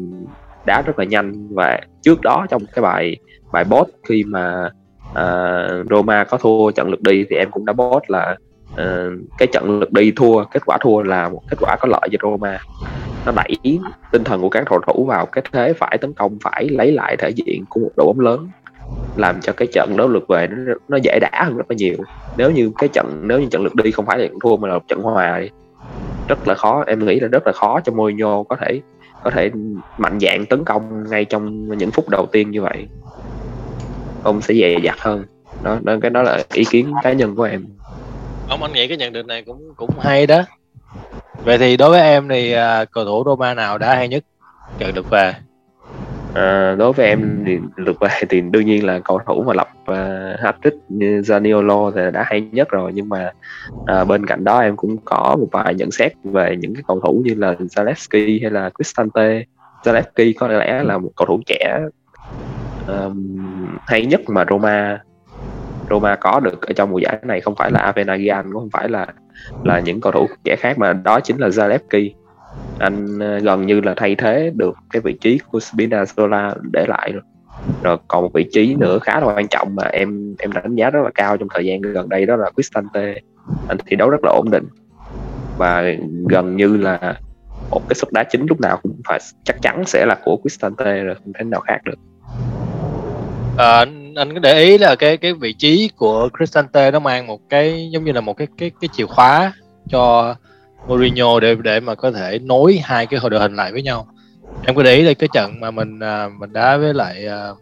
đá 0.66 0.82
rất 0.82 0.98
là 0.98 1.04
nhanh. 1.04 1.54
Và 1.54 1.80
trước 2.02 2.20
đó 2.20 2.46
trong 2.50 2.62
cái 2.74 2.82
bài 2.82 3.16
bài 3.52 3.64
post 3.64 3.88
khi 4.08 4.24
mà 4.24 4.70
uh, 5.10 5.90
Roma 5.90 6.24
có 6.24 6.38
thua 6.38 6.70
trận 6.70 6.90
lượt 6.90 7.02
đi 7.02 7.24
thì 7.30 7.36
em 7.36 7.50
cũng 7.50 7.66
đã 7.66 7.72
post 7.72 8.04
là 8.08 8.36
uh, 8.72 9.12
cái 9.38 9.48
trận 9.52 9.80
lượt 9.80 9.92
đi 9.92 10.12
thua 10.16 10.44
kết 10.44 10.62
quả 10.66 10.78
thua 10.80 11.02
là 11.02 11.28
một 11.28 11.42
kết 11.50 11.56
quả 11.60 11.76
có 11.80 11.88
lợi 11.88 12.08
cho 12.12 12.18
Roma. 12.30 12.58
Nó 13.26 13.32
đẩy 13.36 13.78
tinh 14.12 14.24
thần 14.24 14.40
của 14.40 14.48
các 14.48 14.64
cầu 14.66 14.80
thủ 14.86 15.04
vào 15.04 15.26
cái 15.26 15.44
thế 15.52 15.72
phải 15.72 15.98
tấn 16.00 16.12
công 16.12 16.38
phải 16.42 16.68
lấy 16.68 16.92
lại 16.92 17.16
thể 17.16 17.30
diện 17.30 17.64
của 17.68 17.80
một 17.80 17.90
đội 17.96 18.06
bóng 18.06 18.20
lớn 18.20 18.48
làm 19.16 19.40
cho 19.40 19.52
cái 19.52 19.68
trận 19.72 19.94
đấu 19.96 20.08
lượt 20.08 20.28
về 20.28 20.46
nó, 20.46 20.74
nó 20.88 20.98
dễ 21.02 21.18
đá 21.20 21.44
hơn 21.44 21.56
rất 21.56 21.70
là 21.70 21.76
nhiều. 21.78 21.96
Nếu 22.36 22.50
như 22.50 22.70
cái 22.78 22.88
trận 22.88 23.20
nếu 23.22 23.40
như 23.40 23.46
trận 23.50 23.62
lượt 23.62 23.74
đi 23.74 23.90
không 23.90 24.06
phải 24.06 24.18
là 24.18 24.26
trận 24.26 24.38
thua 24.42 24.56
mà 24.56 24.68
là 24.68 24.74
một 24.74 24.88
trận 24.88 25.00
hòa 25.00 25.38
thì 25.40 25.50
rất 26.28 26.48
là 26.48 26.54
khó 26.54 26.84
em 26.86 27.04
nghĩ 27.04 27.20
là 27.20 27.28
rất 27.28 27.46
là 27.46 27.52
khó 27.52 27.80
cho 27.84 27.92
Mourinho 27.92 28.42
có 28.42 28.56
thể 28.56 28.80
có 29.24 29.30
thể 29.30 29.50
mạnh 29.98 30.18
dạng 30.20 30.46
tấn 30.46 30.64
công 30.64 31.10
ngay 31.10 31.24
trong 31.24 31.68
những 31.78 31.90
phút 31.90 32.08
đầu 32.08 32.26
tiên 32.32 32.50
như 32.50 32.62
vậy 32.62 32.88
ông 34.22 34.40
sẽ 34.40 34.54
dè 34.54 34.76
dặt 34.82 34.96
hơn. 35.00 35.24
Đó, 35.62 35.78
đó 35.82 35.96
cái 36.02 36.10
đó 36.10 36.22
là 36.22 36.38
ý 36.52 36.64
kiến 36.70 36.92
cá 37.02 37.12
nhân 37.12 37.36
của 37.36 37.42
em. 37.42 37.66
Ông 38.48 38.62
anh 38.62 38.72
nghĩ 38.72 38.88
cái 38.88 38.96
nhận 38.96 39.12
định 39.12 39.26
này 39.26 39.42
cũng 39.42 39.72
cũng 39.76 39.90
hay 40.00 40.26
đó. 40.26 40.42
Vậy 41.44 41.58
thì 41.58 41.76
đối 41.76 41.90
với 41.90 42.00
em 42.00 42.28
thì 42.28 42.54
uh, 42.54 42.90
cầu 42.92 43.04
thủ 43.04 43.22
Roma 43.26 43.54
nào 43.54 43.78
đã 43.78 43.94
hay 43.94 44.08
nhất? 44.08 44.24
Trận 44.78 44.94
được 44.94 45.10
về. 45.10 45.34
À, 46.34 46.74
đối 46.78 46.92
với 46.92 47.06
em 47.06 47.44
thì 47.46 47.58
lượt 47.76 47.96
về 48.00 48.08
thì 48.28 48.40
đương 48.40 48.66
nhiên 48.66 48.86
là 48.86 48.98
cầu 48.98 49.20
thủ 49.26 49.44
mà 49.46 49.54
lập 49.54 49.68
uh, 49.90 50.40
hat-trick 50.40 50.78
như 50.88 51.20
Zaniolo 51.20 51.90
thì 51.90 52.00
đã 52.12 52.24
hay 52.26 52.40
nhất 52.40 52.68
rồi. 52.68 52.92
Nhưng 52.94 53.08
mà 53.08 53.32
uh, 53.74 54.08
bên 54.08 54.26
cạnh 54.26 54.44
đó 54.44 54.60
em 54.60 54.76
cũng 54.76 54.96
có 55.04 55.36
một 55.40 55.48
vài 55.52 55.74
nhận 55.74 55.90
xét 55.90 56.12
về 56.24 56.56
những 56.58 56.74
cái 56.74 56.82
cầu 56.88 57.00
thủ 57.00 57.22
như 57.24 57.34
là 57.34 57.52
Zalewski 57.52 58.42
hay 58.42 58.50
là 58.50 58.70
Cristante. 58.70 59.44
Zalewski 59.84 60.32
có 60.38 60.48
lẽ 60.48 60.82
là 60.82 60.98
một 60.98 61.10
cầu 61.16 61.26
thủ 61.26 61.40
trẻ 61.46 61.80
um, 62.88 63.38
hay 63.86 64.06
nhất 64.06 64.20
mà 64.28 64.44
Roma 64.50 65.00
Roma 65.90 66.16
có 66.16 66.40
được 66.40 66.66
ở 66.66 66.72
trong 66.72 66.90
mùa 66.90 66.98
giải 66.98 67.18
này 67.22 67.40
không 67.40 67.54
phải 67.56 67.70
là 67.70 67.80
Avenagian 67.80 68.44
cũng 68.44 68.54
không 68.54 68.70
phải 68.70 68.88
là 68.88 69.06
là 69.64 69.80
những 69.80 70.00
cầu 70.00 70.12
thủ 70.12 70.26
trẻ 70.44 70.56
khác 70.58 70.78
mà 70.78 70.92
đó 70.92 71.20
chính 71.20 71.36
là 71.36 71.48
Zalewski. 71.48 72.10
Anh 72.78 73.18
ờ, 73.18 73.38
gần 73.38 73.66
như 73.66 73.80
là 73.80 73.94
thay 73.96 74.14
thế 74.14 74.50
được 74.54 74.76
cái 74.90 75.02
vị 75.02 75.16
trí 75.20 75.38
của 75.50 75.58
Spinazzola 75.58 76.54
để 76.72 76.86
lại 76.88 77.12
rồi. 77.12 77.22
Rồi 77.82 77.96
còn 78.08 78.22
một 78.22 78.30
vị 78.34 78.46
trí 78.52 78.74
nữa 78.74 78.98
khá 79.02 79.20
là 79.20 79.26
quan 79.26 79.48
trọng 79.48 79.76
mà 79.76 79.82
em 79.82 80.34
em 80.38 80.52
đánh 80.52 80.74
giá 80.74 80.90
rất 80.90 81.00
là 81.04 81.10
cao 81.14 81.36
trong 81.36 81.48
thời 81.54 81.66
gian 81.66 81.80
gần 81.80 82.08
đây 82.08 82.26
đó 82.26 82.36
là 82.36 82.50
Cristante. 82.50 83.14
Anh 83.68 83.78
thi 83.86 83.96
đấu 83.96 84.10
rất 84.10 84.24
là 84.24 84.30
ổn 84.30 84.50
định 84.50 84.64
và 85.58 85.84
gần 86.28 86.56
như 86.56 86.76
là 86.76 87.14
một 87.70 87.80
cái 87.88 87.94
suất 87.94 88.12
đá 88.12 88.24
chính 88.24 88.46
lúc 88.48 88.60
nào 88.60 88.78
cũng 88.82 89.00
phải 89.08 89.18
chắc 89.44 89.56
chắn 89.62 89.82
sẽ 89.86 90.06
là 90.06 90.16
của 90.24 90.36
Cristante 90.42 91.02
rồi 91.02 91.14
không 91.14 91.32
thể 91.38 91.44
nào 91.44 91.60
khác 91.60 91.78
được 91.84 91.98
à, 93.58 93.84
anh 94.16 94.34
có 94.34 94.40
để 94.40 94.60
ý 94.60 94.78
là 94.78 94.94
cái 94.94 95.16
cái 95.16 95.32
vị 95.32 95.52
trí 95.52 95.90
của 95.96 96.28
Cristante 96.36 96.90
nó 96.90 96.98
mang 96.98 97.26
một 97.26 97.40
cái 97.48 97.88
giống 97.90 98.04
như 98.04 98.12
là 98.12 98.20
một 98.20 98.36
cái 98.36 98.46
cái 98.58 98.70
cái 98.80 98.88
chìa 98.92 99.06
khóa 99.06 99.52
cho 99.90 100.34
Mourinho 100.86 101.40
để 101.40 101.54
để 101.62 101.80
mà 101.80 101.94
có 101.94 102.10
thể 102.10 102.38
nối 102.38 102.80
hai 102.82 103.06
cái 103.06 103.20
đội 103.30 103.40
hình 103.40 103.56
lại 103.56 103.72
với 103.72 103.82
nhau. 103.82 104.06
Em 104.66 104.74
có 104.74 104.82
để 104.82 104.94
ý 104.94 105.02
là 105.02 105.14
cái 105.14 105.28
trận 105.32 105.60
mà 105.60 105.70
mình 105.70 106.00
à, 106.00 106.28
mình 106.38 106.52
đá 106.52 106.76
với 106.76 106.94
lại 106.94 107.26
uh, 107.50 107.58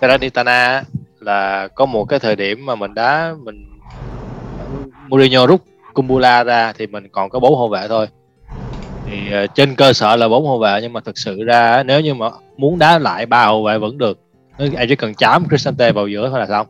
Salernitana 0.00 0.82
là 1.20 1.68
có 1.68 1.86
một 1.86 2.04
cái 2.04 2.18
thời 2.18 2.36
điểm 2.36 2.66
mà 2.66 2.74
mình 2.74 2.94
đá 2.94 3.34
mình 3.44 3.66
Mourinho 5.08 5.46
rút 5.46 5.60
Kumbula 5.94 6.44
ra 6.44 6.72
thì 6.72 6.86
mình 6.86 7.08
còn 7.12 7.30
có 7.30 7.40
bốn 7.40 7.58
hậu 7.58 7.68
vệ 7.68 7.88
thôi. 7.88 8.06
Thì 9.06 9.44
uh, 9.44 9.54
trên 9.54 9.74
cơ 9.74 9.92
sở 9.92 10.16
là 10.16 10.28
bốn 10.28 10.46
hậu 10.46 10.58
vệ 10.58 10.78
nhưng 10.82 10.92
mà 10.92 11.00
thực 11.00 11.18
sự 11.18 11.44
ra 11.44 11.82
nếu 11.82 12.00
như 12.00 12.14
mà 12.14 12.30
muốn 12.56 12.78
đá 12.78 12.98
lại 12.98 13.26
ba 13.26 13.44
hậu 13.44 13.64
vệ 13.64 13.78
vẫn 13.78 13.98
được 13.98 14.18
anh 14.76 14.88
chỉ 14.88 14.96
cần 14.96 15.14
chám 15.14 15.48
Cristante 15.48 15.92
vào 15.92 16.08
giữa 16.08 16.30
thôi 16.30 16.40
là 16.40 16.46
xong. 16.46 16.66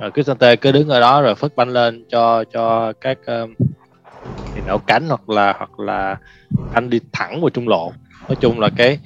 Rồi 0.00 0.10
Cristante 0.10 0.56
cứ 0.56 0.72
đứng 0.72 0.88
ở 0.88 1.00
đó 1.00 1.22
rồi 1.22 1.34
phất 1.34 1.56
banh 1.56 1.68
lên 1.68 2.04
cho 2.10 2.44
cho 2.52 2.92
các 3.00 3.18
um, 3.26 3.54
thì 4.54 4.60
nổ 4.66 4.78
cánh 4.78 5.08
hoặc 5.08 5.30
là 5.30 5.54
hoặc 5.58 5.80
là 5.80 6.16
anh 6.72 6.90
đi 6.90 7.00
thẳng 7.12 7.40
vào 7.40 7.50
trung 7.50 7.68
lộ. 7.68 7.92
Nói 8.28 8.36
chung 8.40 8.60
là 8.60 8.70
cái 8.76 8.98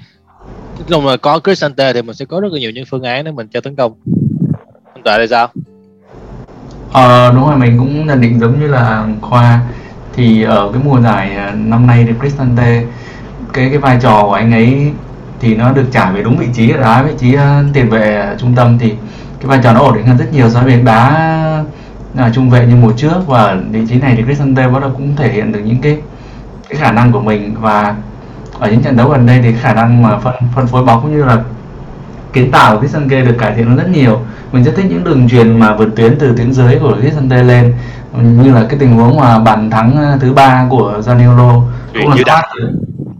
nói 0.78 0.84
chung 0.88 1.06
là 1.06 1.16
có 1.16 1.40
Cristante 1.44 1.92
thì 1.92 2.02
mình 2.02 2.16
sẽ 2.16 2.24
có 2.24 2.40
rất 2.40 2.52
là 2.52 2.58
nhiều 2.58 2.70
những 2.70 2.84
phương 2.90 3.02
án 3.02 3.24
để 3.24 3.32
mình 3.32 3.48
cho 3.48 3.60
tấn 3.60 3.76
công. 3.76 3.92
Anh 4.94 5.02
tại 5.04 5.18
đây 5.18 5.28
sao? 5.28 5.48
Ờ, 6.92 7.32
đúng 7.32 7.48
rồi 7.48 7.56
mình 7.56 7.78
cũng 7.78 8.06
nhận 8.06 8.20
định 8.20 8.40
giống 8.40 8.60
như 8.60 8.66
là 8.66 9.06
Khoa. 9.20 9.60
Thì 10.14 10.42
ở 10.42 10.70
cái 10.72 10.82
mùa 10.84 11.00
giải 11.00 11.36
à, 11.36 11.54
năm 11.56 11.86
nay 11.86 12.04
thì 12.06 12.12
Cristante 12.20 12.84
cái 13.52 13.68
cái 13.68 13.78
vai 13.78 13.98
trò 14.02 14.22
của 14.22 14.32
anh 14.32 14.52
ấy 14.52 14.92
thì 15.42 15.56
nó 15.56 15.72
được 15.72 15.84
trải 15.92 16.12
về 16.12 16.22
đúng 16.22 16.36
vị 16.36 16.46
trí 16.54 16.72
đá 16.72 17.02
vị 17.02 17.12
trí 17.18 17.34
uh, 17.34 17.40
tiền 17.72 17.90
vệ 17.90 18.36
trung 18.38 18.54
tâm 18.54 18.78
thì 18.78 18.88
cái 19.40 19.46
vai 19.46 19.60
trò 19.62 19.72
nó 19.72 19.80
ổn 19.80 19.94
định 19.94 20.06
hơn 20.06 20.18
rất 20.18 20.32
nhiều 20.32 20.50
so 20.50 20.60
với 20.60 20.80
đá 20.80 21.64
uh, 22.14 22.34
trung 22.34 22.50
vệ 22.50 22.66
như 22.66 22.76
mùa 22.76 22.92
trước. 22.96 23.26
Và 23.26 23.56
vị 23.70 23.86
trí 23.88 24.00
này 24.00 24.14
thì 24.16 24.22
Cristante 24.22 24.68
bắt 24.68 24.80
đầu 24.80 24.90
cũng 24.96 25.16
thể 25.16 25.32
hiện 25.32 25.52
được 25.52 25.60
những 25.64 25.80
cái 25.80 25.98
cái 26.68 26.78
khả 26.80 26.92
năng 26.92 27.12
của 27.12 27.20
mình. 27.20 27.54
Và 27.60 27.94
ở 28.58 28.70
những 28.70 28.82
trận 28.82 28.96
đấu 28.96 29.08
gần 29.08 29.26
đây 29.26 29.40
thì 29.42 29.52
khả 29.60 29.74
năng 29.74 30.02
mà 30.02 30.18
phân 30.18 30.34
phân 30.54 30.66
phối 30.66 30.84
bóng 30.84 31.02
cũng 31.02 31.16
như 31.16 31.24
là 31.24 31.38
kiến 32.32 32.50
tạo 32.50 32.74
của 32.74 32.80
Cristante 32.80 33.20
được 33.20 33.36
cải 33.38 33.54
thiện 33.54 33.76
rất 33.76 33.88
nhiều. 33.88 34.20
Mình 34.52 34.64
rất 34.64 34.72
thích 34.76 34.86
những 34.88 35.04
đường 35.04 35.28
truyền 35.28 35.58
mà 35.58 35.74
vượt 35.76 35.96
tuyến 35.96 36.18
từ 36.18 36.36
tuyến 36.36 36.52
dưới 36.52 36.78
của 36.78 36.96
Cristante 37.00 37.42
lên 37.42 37.74
như 38.22 38.54
là 38.54 38.64
cái 38.68 38.78
tình 38.78 38.96
huống 38.96 39.16
mà 39.20 39.38
bàn 39.38 39.70
thắng 39.70 40.18
thứ 40.20 40.32
ba 40.32 40.66
của 40.70 41.00
Zaniolo 41.06 41.62
cũng 41.92 42.08
là 42.08 42.16
thoát 42.26 42.42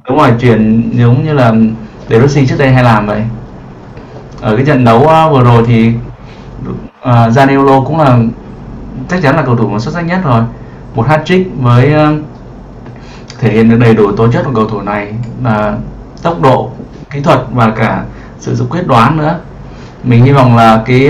đúng 0.08 0.18
rồi 0.18 0.30
chuyển 0.40 0.90
giống 0.94 1.24
như 1.24 1.32
là 1.32 1.52
De 2.09 2.21
Rossi 2.21 2.47
trước 2.47 2.56
đây 2.59 2.73
hay 2.73 2.85
làm 2.85 3.06
vậy 3.06 3.23
ở 4.40 4.56
cái 4.56 4.66
trận 4.66 4.85
đấu 4.85 5.09
à, 5.09 5.28
vừa 5.28 5.44
rồi 5.44 5.62
thì 5.66 5.92
uh, 6.68 6.75
Zaniolo 7.04 7.85
cũng 7.85 7.99
là 7.99 8.18
chắc 9.09 9.23
chắn 9.23 9.37
là 9.37 9.42
cầu 9.42 9.56
thủ 9.56 9.78
xuất 9.78 9.94
sắc 9.94 10.00
nhất 10.00 10.21
rồi 10.25 10.42
một 10.94 11.06
hat 11.06 11.23
trick 11.25 11.50
với 11.61 11.94
uh, 11.94 12.23
thể 13.38 13.52
hiện 13.52 13.71
được 13.71 13.76
đầy 13.76 13.94
đủ 13.94 14.12
tố 14.12 14.32
chất 14.32 14.42
của 14.44 14.52
cầu 14.54 14.68
thủ 14.68 14.80
này 14.80 15.14
là 15.44 15.76
tốc 16.23 16.42
độ 16.42 16.71
kỹ 17.11 17.21
thuật 17.21 17.40
và 17.52 17.71
cả 17.71 18.04
sự 18.38 18.54
sự 18.54 18.66
quyết 18.71 18.87
đoán 18.87 19.16
nữa 19.16 19.38
mình 20.02 20.25
hy 20.25 20.32
vọng 20.32 20.56
là 20.56 20.82
cái 20.87 21.09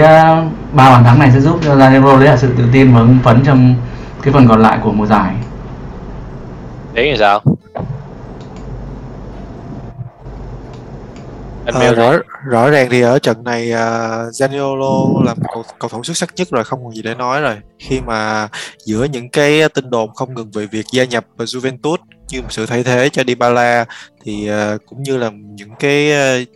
ba 0.72 0.90
bàn 0.90 1.04
thắng 1.04 1.18
này 1.18 1.30
sẽ 1.32 1.40
giúp 1.40 1.58
cho 1.64 1.74
Zaniolo 1.74 2.16
lấy 2.16 2.28
lại 2.28 2.38
sự 2.38 2.52
tự 2.58 2.64
tin 2.72 2.94
và 2.94 3.00
hưng 3.00 3.18
phấn 3.22 3.44
trong 3.44 3.74
cái 4.22 4.32
phần 4.32 4.48
còn 4.48 4.62
lại 4.62 4.78
của 4.82 4.92
mùa 4.92 5.06
giải. 5.06 5.34
Đấy 6.94 7.10
là 7.10 7.16
sao? 7.18 7.40
À, 11.66 11.92
rõ 11.92 12.18
rõ 12.50 12.70
ràng 12.70 12.88
thì 12.90 13.00
ở 13.00 13.18
trận 13.18 13.44
này 13.44 13.70
uh, 13.72 13.76
Zaniolo 14.32 15.24
là 15.24 15.34
một 15.34 15.46
cầu, 15.54 15.64
cầu 15.78 15.88
thủ 15.88 16.04
xuất 16.04 16.16
sắc 16.16 16.34
nhất 16.36 16.48
rồi 16.50 16.64
không 16.64 16.84
còn 16.84 16.94
gì 16.94 17.02
để 17.02 17.14
nói 17.14 17.40
rồi. 17.40 17.56
Khi 17.78 18.00
mà 18.00 18.48
giữa 18.86 19.04
những 19.04 19.28
cái 19.30 19.68
tin 19.68 19.90
đồn 19.90 20.14
không 20.14 20.34
ngừng 20.34 20.50
về 20.50 20.66
việc 20.66 20.86
gia 20.92 21.04
nhập 21.04 21.26
Juventus 21.38 21.96
như 22.28 22.42
một 22.42 22.52
sự 22.52 22.66
thay 22.66 22.82
thế 22.82 23.08
cho 23.08 23.22
Dybala 23.26 23.84
thì 24.24 24.50
uh, 24.50 24.80
cũng 24.86 25.02
như 25.02 25.16
là 25.16 25.30
những 25.30 25.70
cái 25.78 26.12
uh, 26.42 26.48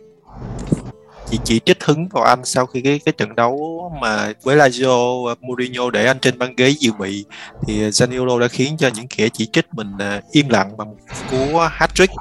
chỉ 1.31 1.39
chỉ 1.43 1.59
trích 1.65 1.83
hứng 1.83 2.07
vào 2.07 2.23
anh 2.23 2.45
sau 2.45 2.65
khi 2.65 2.81
cái 2.81 2.99
cái 3.05 3.13
trận 3.17 3.35
đấu 3.35 3.91
mà 4.01 4.33
với 4.43 4.55
Lazio 4.55 5.35
Mourinho 5.41 5.89
để 5.89 6.05
anh 6.05 6.19
trên 6.19 6.37
băng 6.37 6.55
ghế 6.55 6.69
dự 6.69 6.91
bị. 6.99 7.25
Thì 7.67 7.89
Zaniolo 7.89 8.39
đã 8.39 8.47
khiến 8.47 8.77
cho 8.77 8.89
những 8.95 9.07
kẻ 9.07 9.29
chỉ 9.33 9.45
trích 9.45 9.65
mình 9.71 9.91
à, 9.99 10.21
im 10.31 10.49
lặng 10.49 10.77
bằng 10.77 10.95
cú 11.31 11.37
hat-trick. 11.57 12.15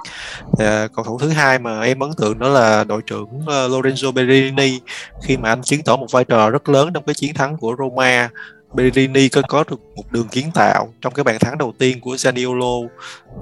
À, 0.59 0.89
cầu 0.95 1.05
thủ 1.05 1.19
thứ 1.19 1.29
hai 1.29 1.59
mà 1.59 1.81
em 1.81 1.99
ấn 1.99 2.11
tượng 2.17 2.39
đó 2.39 2.49
là 2.49 2.85
đội 2.85 3.03
trưởng 3.07 3.29
à, 3.47 3.69
Lorenzo 3.69 4.13
Berini 4.13 4.81
khi 5.23 5.37
mà 5.37 5.49
anh 5.49 5.63
chứng 5.63 5.83
tỏ 5.83 5.97
một 5.97 6.07
vai 6.11 6.25
trò 6.25 6.51
rất 6.51 6.69
lớn 6.69 6.91
trong 6.95 7.05
cái 7.07 7.15
chiến 7.15 7.35
thắng 7.35 7.57
của 7.57 7.77
Roma. 7.79 8.31
Berini 8.75 9.29
có 9.29 9.43
có 9.49 9.65
được 9.71 9.81
một 9.97 10.13
đường 10.13 10.29
kiến 10.29 10.51
tạo 10.55 10.89
trong 11.01 11.15
cái 11.15 11.25
bàn 11.25 11.39
thắng 11.41 11.59
đầu 11.59 11.75
tiên 11.79 12.01
của 12.01 12.15
Zaniolo. 12.15 12.89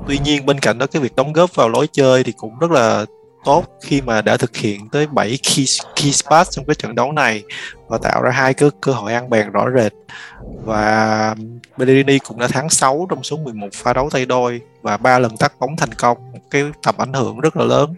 Tuy 0.08 0.18
nhiên 0.24 0.46
bên 0.46 0.60
cạnh 0.60 0.78
đó, 0.78 0.86
cái 0.86 1.02
việc 1.02 1.16
đóng 1.16 1.32
góp 1.32 1.54
vào 1.54 1.68
lối 1.68 1.86
chơi 1.92 2.24
thì 2.24 2.32
cũng 2.32 2.58
rất 2.58 2.70
là 2.70 3.04
tốt 3.44 3.64
khi 3.82 4.00
mà 4.00 4.22
đã 4.22 4.36
thực 4.36 4.56
hiện 4.56 4.88
tới 4.88 5.06
7 5.06 5.38
key, 5.42 5.64
key 5.96 6.12
spots 6.12 6.50
trong 6.50 6.64
cái 6.64 6.74
trận 6.74 6.94
đấu 6.94 7.12
này 7.12 7.42
và 7.88 7.98
tạo 7.98 8.22
ra 8.22 8.30
hai 8.30 8.54
cơ 8.54 8.70
cơ 8.80 8.92
hội 8.92 9.12
ăn 9.12 9.30
bàn 9.30 9.52
rõ 9.52 9.66
rệt. 9.76 9.92
Và 10.64 11.34
Bellerini 11.76 12.18
cũng 12.18 12.38
đã 12.38 12.48
thắng 12.48 12.70
6 12.70 13.06
trong 13.10 13.22
số 13.22 13.36
11 13.36 13.68
pha 13.72 13.92
đấu 13.92 14.10
tay 14.10 14.26
đôi 14.26 14.60
và 14.82 14.96
ba 14.96 15.18
lần 15.18 15.36
tắt 15.36 15.52
bóng 15.58 15.76
thành 15.76 15.92
công 15.92 16.32
một 16.32 16.40
cái 16.50 16.62
tầm 16.82 16.94
ảnh 16.98 17.12
hưởng 17.12 17.40
rất 17.40 17.56
là 17.56 17.64
lớn 17.64 17.94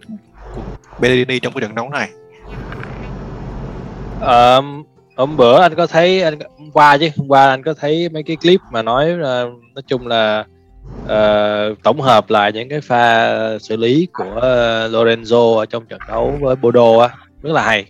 của 0.55 0.61
Bellerini 0.99 1.39
trong 1.39 1.53
cái 1.53 1.61
trận 1.61 1.75
đấu 1.75 1.89
này. 1.89 2.09
Um, 4.21 4.83
hôm 5.17 5.37
bữa 5.37 5.61
anh 5.61 5.75
có 5.75 5.87
thấy 5.87 6.21
anh 6.21 6.39
hôm 6.57 6.71
qua 6.71 6.97
chứ 6.97 7.09
hôm 7.17 7.27
qua 7.27 7.47
anh 7.49 7.63
có 7.63 7.73
thấy 7.73 8.09
mấy 8.09 8.23
cái 8.23 8.35
clip 8.35 8.61
mà 8.71 8.81
nói 8.81 9.13
uh, 9.13 9.19
nói 9.73 9.83
chung 9.87 10.07
là 10.07 10.45
uh, 11.03 11.83
tổng 11.83 12.01
hợp 12.01 12.29
lại 12.29 12.51
những 12.53 12.69
cái 12.69 12.81
pha 12.81 13.29
xử 13.59 13.75
lý 13.75 14.07
của 14.13 14.39
ờ, 14.41 14.87
Lorenzo 14.87 15.57
ở 15.57 15.65
trong 15.65 15.85
trận 15.85 15.99
đấu 16.07 16.37
với 16.41 16.55
Bodo 16.55 16.99
á. 16.99 17.09
Rất 17.41 17.53
là 17.53 17.61
hay. 17.61 17.85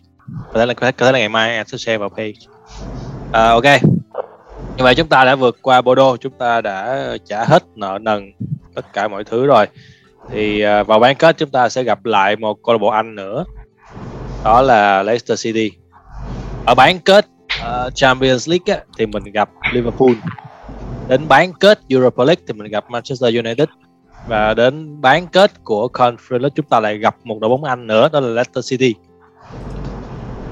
Có 0.54 0.60
thể 0.60 0.66
là 0.66 0.74
có 0.74 0.92
thể 0.92 1.12
là 1.12 1.20
ngày 1.20 1.30
mai 1.30 1.58
anh 1.58 1.68
sẽ 1.68 1.78
share 1.78 1.98
vào 1.98 2.10
page. 2.10 2.34
Uh, 3.28 3.32
ok. 3.32 3.82
Như 4.78 4.84
vậy 4.84 4.96
chúng 4.96 5.08
ta 5.08 5.26
đã 5.26 5.36
vượt 5.36 5.58
qua 5.62 5.82
Bodo 5.82 6.18
chúng 6.18 6.34
ta 6.34 6.62
đã 6.62 7.08
trả 7.26 7.46
hết 7.46 7.64
nợ 7.76 8.00
nần 8.02 8.32
tất 8.76 8.94
cả 8.94 9.08
mọi 9.08 9.24
thứ 9.24 9.46
rồi. 9.46 9.66
Thì 10.32 10.66
uh, 10.66 10.88
vào 10.88 11.00
bán 11.00 11.16
kết 11.16 11.38
chúng 11.38 11.50
ta 11.50 11.70
sẽ 11.70 11.84
gặp 11.84 12.06
lại 12.06 12.36
một 12.36 12.58
câu 12.64 12.74
lạc 12.74 12.80
bộ 12.80 12.88
Anh 12.88 13.16
nữa. 13.16 13.46
Đó 14.44 14.62
là 14.62 15.04
Leicester 15.04 15.44
City. 15.44 15.72
Ở 16.66 16.76
bán 16.76 17.00
kết 17.00 17.26
uh, 17.62 17.96
Champions 17.96 18.50
League 18.50 18.76
á, 18.76 18.84
thì 18.98 19.06
mình 19.06 19.24
gặp 19.24 19.50
Liverpool 19.74 20.12
đến 21.08 21.28
bán 21.28 21.54
kết 21.54 21.80
Europa 21.90 22.24
League 22.24 22.42
thì 22.48 22.54
mình 22.54 22.72
gặp 22.72 22.86
Manchester 22.90 23.36
United. 23.36 23.68
Và 24.28 24.54
đến 24.54 25.02
bán 25.02 25.28
kết 25.28 25.64
của 25.64 25.88
Conference 25.94 26.40
League 26.40 26.50
chúng 26.56 26.66
ta 26.66 26.80
lại 26.80 26.98
gặp 26.98 27.16
một 27.24 27.38
đội 27.42 27.50
bóng 27.50 27.64
Anh 27.64 27.88
nữa 27.88 28.10
đó 28.14 28.20
là 28.20 28.28
Leicester 28.28 28.70
City. 28.70 28.96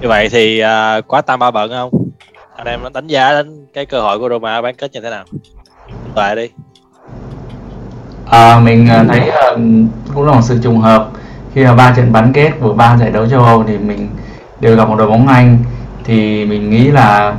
Như 0.02 0.08
vậy 0.08 0.30
thì 0.30 0.64
uh, 0.64 1.08
quá 1.08 1.22
tam 1.22 1.40
ba 1.40 1.52
bận 1.52 1.70
không? 1.70 1.92
Anh 2.56 2.68
em 2.68 2.80
đánh 2.94 3.08
giá 3.08 3.34
đến 3.34 3.66
cái 3.74 3.86
cơ 3.86 4.02
hội 4.02 4.20
của 4.20 4.30
Roma 4.30 4.62
bán 4.62 4.76
kết 4.76 4.92
như 4.94 5.02
thế 5.02 5.10
nào? 5.10 5.26
Tại 6.16 6.36
đi. 6.36 6.50
À, 8.30 8.60
mình 8.60 8.88
à, 8.88 9.06
thấy 9.08 9.30
uh, 9.30 9.60
cũng 10.14 10.26
là 10.26 10.34
một 10.34 10.42
sự 10.44 10.60
trùng 10.64 10.78
hợp. 10.78 11.10
Khi 11.54 11.64
mà 11.64 11.76
ba 11.76 11.94
trận 11.98 12.12
bán 12.12 12.34
kết 12.34 12.52
của 12.62 12.74
ba 12.74 12.98
giải 12.98 13.12
đấu 13.12 13.28
châu 13.28 13.44
Âu 13.44 13.64
thì 13.68 13.78
mình 13.78 14.10
đều 14.60 14.76
gặp 14.76 14.90
một 14.90 14.96
đội 14.96 15.08
bóng 15.08 15.28
Anh 15.28 15.58
thì 16.04 16.46
mình 16.46 16.70
nghĩ 16.70 16.84
là 16.92 17.36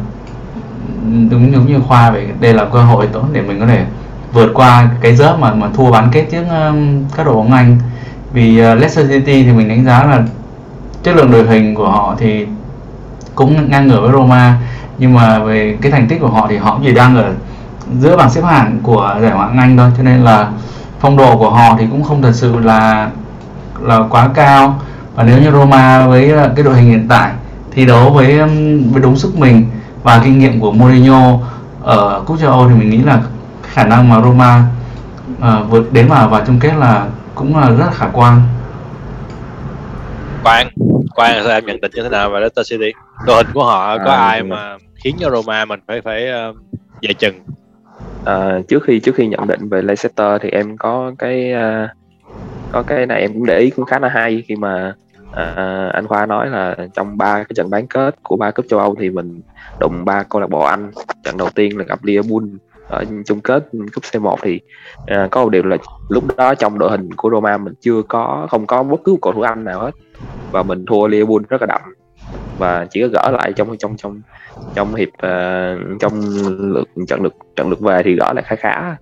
đúng 1.31 1.53
giống 1.53 1.67
như 1.67 1.81
khoa 1.89 2.11
vậy 2.11 2.27
đây 2.41 2.55
là 2.55 2.65
cơ 2.73 2.83
hội 2.83 3.07
tốt 3.13 3.25
để 3.33 3.43
mình 3.43 3.61
có 3.61 3.67
thể 3.67 3.85
vượt 4.33 4.51
qua 4.55 4.89
cái 5.01 5.17
rớp 5.17 5.39
mà 5.39 5.55
mà 5.55 5.69
thua 5.75 5.91
bán 5.91 6.09
kết 6.13 6.27
trước 6.31 6.45
um, 6.51 7.05
các 7.17 7.27
đội 7.27 7.35
bóng 7.35 7.53
Anh. 7.53 7.79
Vì 8.33 8.51
uh, 8.51 8.79
Leicester 8.79 9.11
City 9.11 9.43
thì 9.43 9.53
mình 9.53 9.69
đánh 9.69 9.85
giá 9.85 10.05
là 10.05 10.23
chất 11.03 11.17
lượng 11.17 11.31
đội 11.31 11.47
hình 11.47 11.75
của 11.75 11.89
họ 11.89 12.15
thì 12.19 12.47
cũng 13.35 13.71
ngang 13.71 13.87
ngửa 13.87 14.01
với 14.01 14.13
Roma. 14.13 14.59
Nhưng 14.99 15.15
mà 15.15 15.39
về 15.39 15.77
cái 15.83 15.93
thành 15.93 16.09
tích 16.09 16.21
của 16.21 16.29
họ 16.29 16.47
thì 16.51 16.57
họ 16.57 16.81
chỉ 16.85 16.95
đang 16.95 17.17
ở 17.17 17.33
giữa 18.01 18.17
bảng 18.17 18.31
xếp 18.31 18.45
hạng 18.45 18.79
của 18.83 19.17
giải 19.23 19.31
ngoại 19.31 19.49
hạng 19.49 19.59
Anh 19.59 19.77
thôi. 19.77 19.91
Cho 19.97 20.03
nên 20.03 20.25
là 20.25 20.49
phong 21.01 21.17
độ 21.17 21.37
của 21.39 21.51
họ 21.51 21.77
thì 21.79 21.87
cũng 21.91 22.03
không 22.03 22.23
thật 22.23 22.33
sự 22.35 22.59
là 22.59 23.11
là 23.81 24.01
quá 24.11 24.29
cao. 24.35 24.81
Và 25.15 25.23
nếu 25.23 25.39
như 25.43 25.51
Roma 25.51 26.07
với 26.07 26.33
uh, 26.33 26.57
cái 26.57 26.65
đội 26.65 26.77
hình 26.77 26.91
hiện 26.91 27.07
tại 27.09 27.31
thi 27.71 27.87
đấu 27.87 28.11
với 28.11 28.39
um, 28.39 28.83
với 28.93 29.03
đúng 29.03 29.17
sức 29.17 29.39
mình 29.39 29.67
và 30.07 30.21
kinh 30.25 30.39
nghiệm 30.39 30.61
của 30.61 30.73
Mourinho 30.73 31.39
ở 31.83 32.23
cúp 32.27 32.39
châu 32.39 32.51
Âu 32.51 32.69
thì 32.69 32.75
mình 32.75 32.91
nghĩ 32.91 33.03
là 33.03 33.23
khả 33.63 33.87
năng 33.87 34.09
mà 34.09 34.21
Roma 34.23 34.65
uh, 35.39 35.71
vượt 35.71 35.93
đến 35.93 36.09
vào 36.09 36.29
vào 36.29 36.45
chung 36.47 36.59
kết 36.61 36.73
là 36.79 37.09
cũng 37.35 37.57
là 37.57 37.71
rất 37.71 37.91
khả 37.93 38.07
quan. 38.13 38.41
Quang, 40.43 40.69
Quang 41.15 41.35
sao 41.45 41.53
em 41.53 41.67
nhận 41.67 41.81
định 41.81 41.91
như 41.95 42.03
thế 42.03 42.09
nào 42.09 42.31
về 42.31 42.41
Leicester 42.41 42.71
City? 42.71 42.93
Đội 43.27 43.37
hình 43.37 43.53
của 43.55 43.65
họ 43.65 43.99
có 43.99 44.13
à, 44.13 44.27
ai 44.27 44.43
mà 44.43 44.77
khiến 45.05 45.17
cho 45.21 45.31
Roma 45.31 45.65
mình 45.65 45.81
phải 45.87 46.01
phải 46.01 46.27
uh, 46.51 46.57
dè 47.03 47.13
chừng? 47.13 47.35
À, 48.25 48.61
trước 48.69 48.85
khi 48.85 49.01
trước 49.01 49.15
khi 49.15 49.27
nhận 49.27 49.47
định 49.47 49.69
về 49.69 49.83
Leicester 49.83 50.43
thì 50.43 50.51
em 50.51 50.77
có 50.77 51.13
cái 51.19 51.53
uh, 51.55 51.91
có 52.73 52.83
cái 52.83 53.07
này 53.07 53.21
em 53.21 53.33
cũng 53.33 53.47
để 53.47 53.59
ý 53.59 53.71
cũng 53.71 53.85
khá 53.85 53.99
là 53.99 54.09
hay 54.09 54.45
khi 54.49 54.57
mà 54.57 54.95
uh, 55.43 55.93
anh 55.93 56.07
Khoa 56.07 56.27
nói 56.27 56.51
là 56.51 56.77
trong 56.95 57.19
ba 57.19 57.35
cái 57.35 57.55
trận 57.55 57.71
bán 57.71 57.87
kết 57.87 58.17
của 58.23 58.37
ba 58.37 58.51
cúp 58.51 58.67
châu 58.69 58.81
Âu 58.81 58.95
thì 59.01 59.11
mình 59.11 59.41
đụng 59.81 60.05
ba 60.05 60.23
câu 60.23 60.41
lạc 60.41 60.51
bộ 60.51 60.61
Anh. 60.61 60.91
Trận 61.25 61.37
đầu 61.37 61.49
tiên 61.55 61.79
là 61.79 61.85
gặp 61.85 62.05
Liverpool 62.05 62.45
ở 62.89 63.05
chung 63.27 63.41
kết 63.41 63.69
cúp 63.95 64.05
C1 64.05 64.37
thì 64.43 64.61
uh, 65.01 65.31
có 65.31 65.43
một 65.43 65.51
điều 65.51 65.63
là 65.63 65.77
lúc 66.09 66.25
đó 66.37 66.55
trong 66.55 66.79
đội 66.79 66.91
hình 66.91 67.13
của 67.17 67.31
Roma 67.31 67.57
mình 67.57 67.75
chưa 67.81 68.03
có 68.03 68.47
không 68.51 68.67
có 68.67 68.83
bất 68.83 69.01
cứ 69.05 69.17
cầu 69.23 69.33
thủ 69.33 69.41
Anh 69.41 69.65
nào 69.65 69.81
hết. 69.81 69.91
Và 70.51 70.63
mình 70.63 70.85
thua 70.87 71.07
Liverpool 71.07 71.43
rất 71.49 71.61
là 71.61 71.67
đậm. 71.67 71.81
Và 72.59 72.87
chỉ 72.91 73.03
có 73.03 73.09
gỡ 73.09 73.31
lại 73.31 73.53
trong 73.53 73.77
trong 73.77 73.97
trong 73.97 74.21
trong 74.75 74.95
hiệp 74.95 75.09
uh, 75.09 76.01
trong 76.01 76.21
lượt 76.59 76.89
trận 77.09 77.23
lượt 77.23 77.35
trận 77.57 77.69
lượt 77.69 77.81
về 77.81 78.03
thì 78.05 78.15
gỡ 78.15 78.33
lại 78.33 78.45
khá 78.47 78.57
khá 78.57 78.97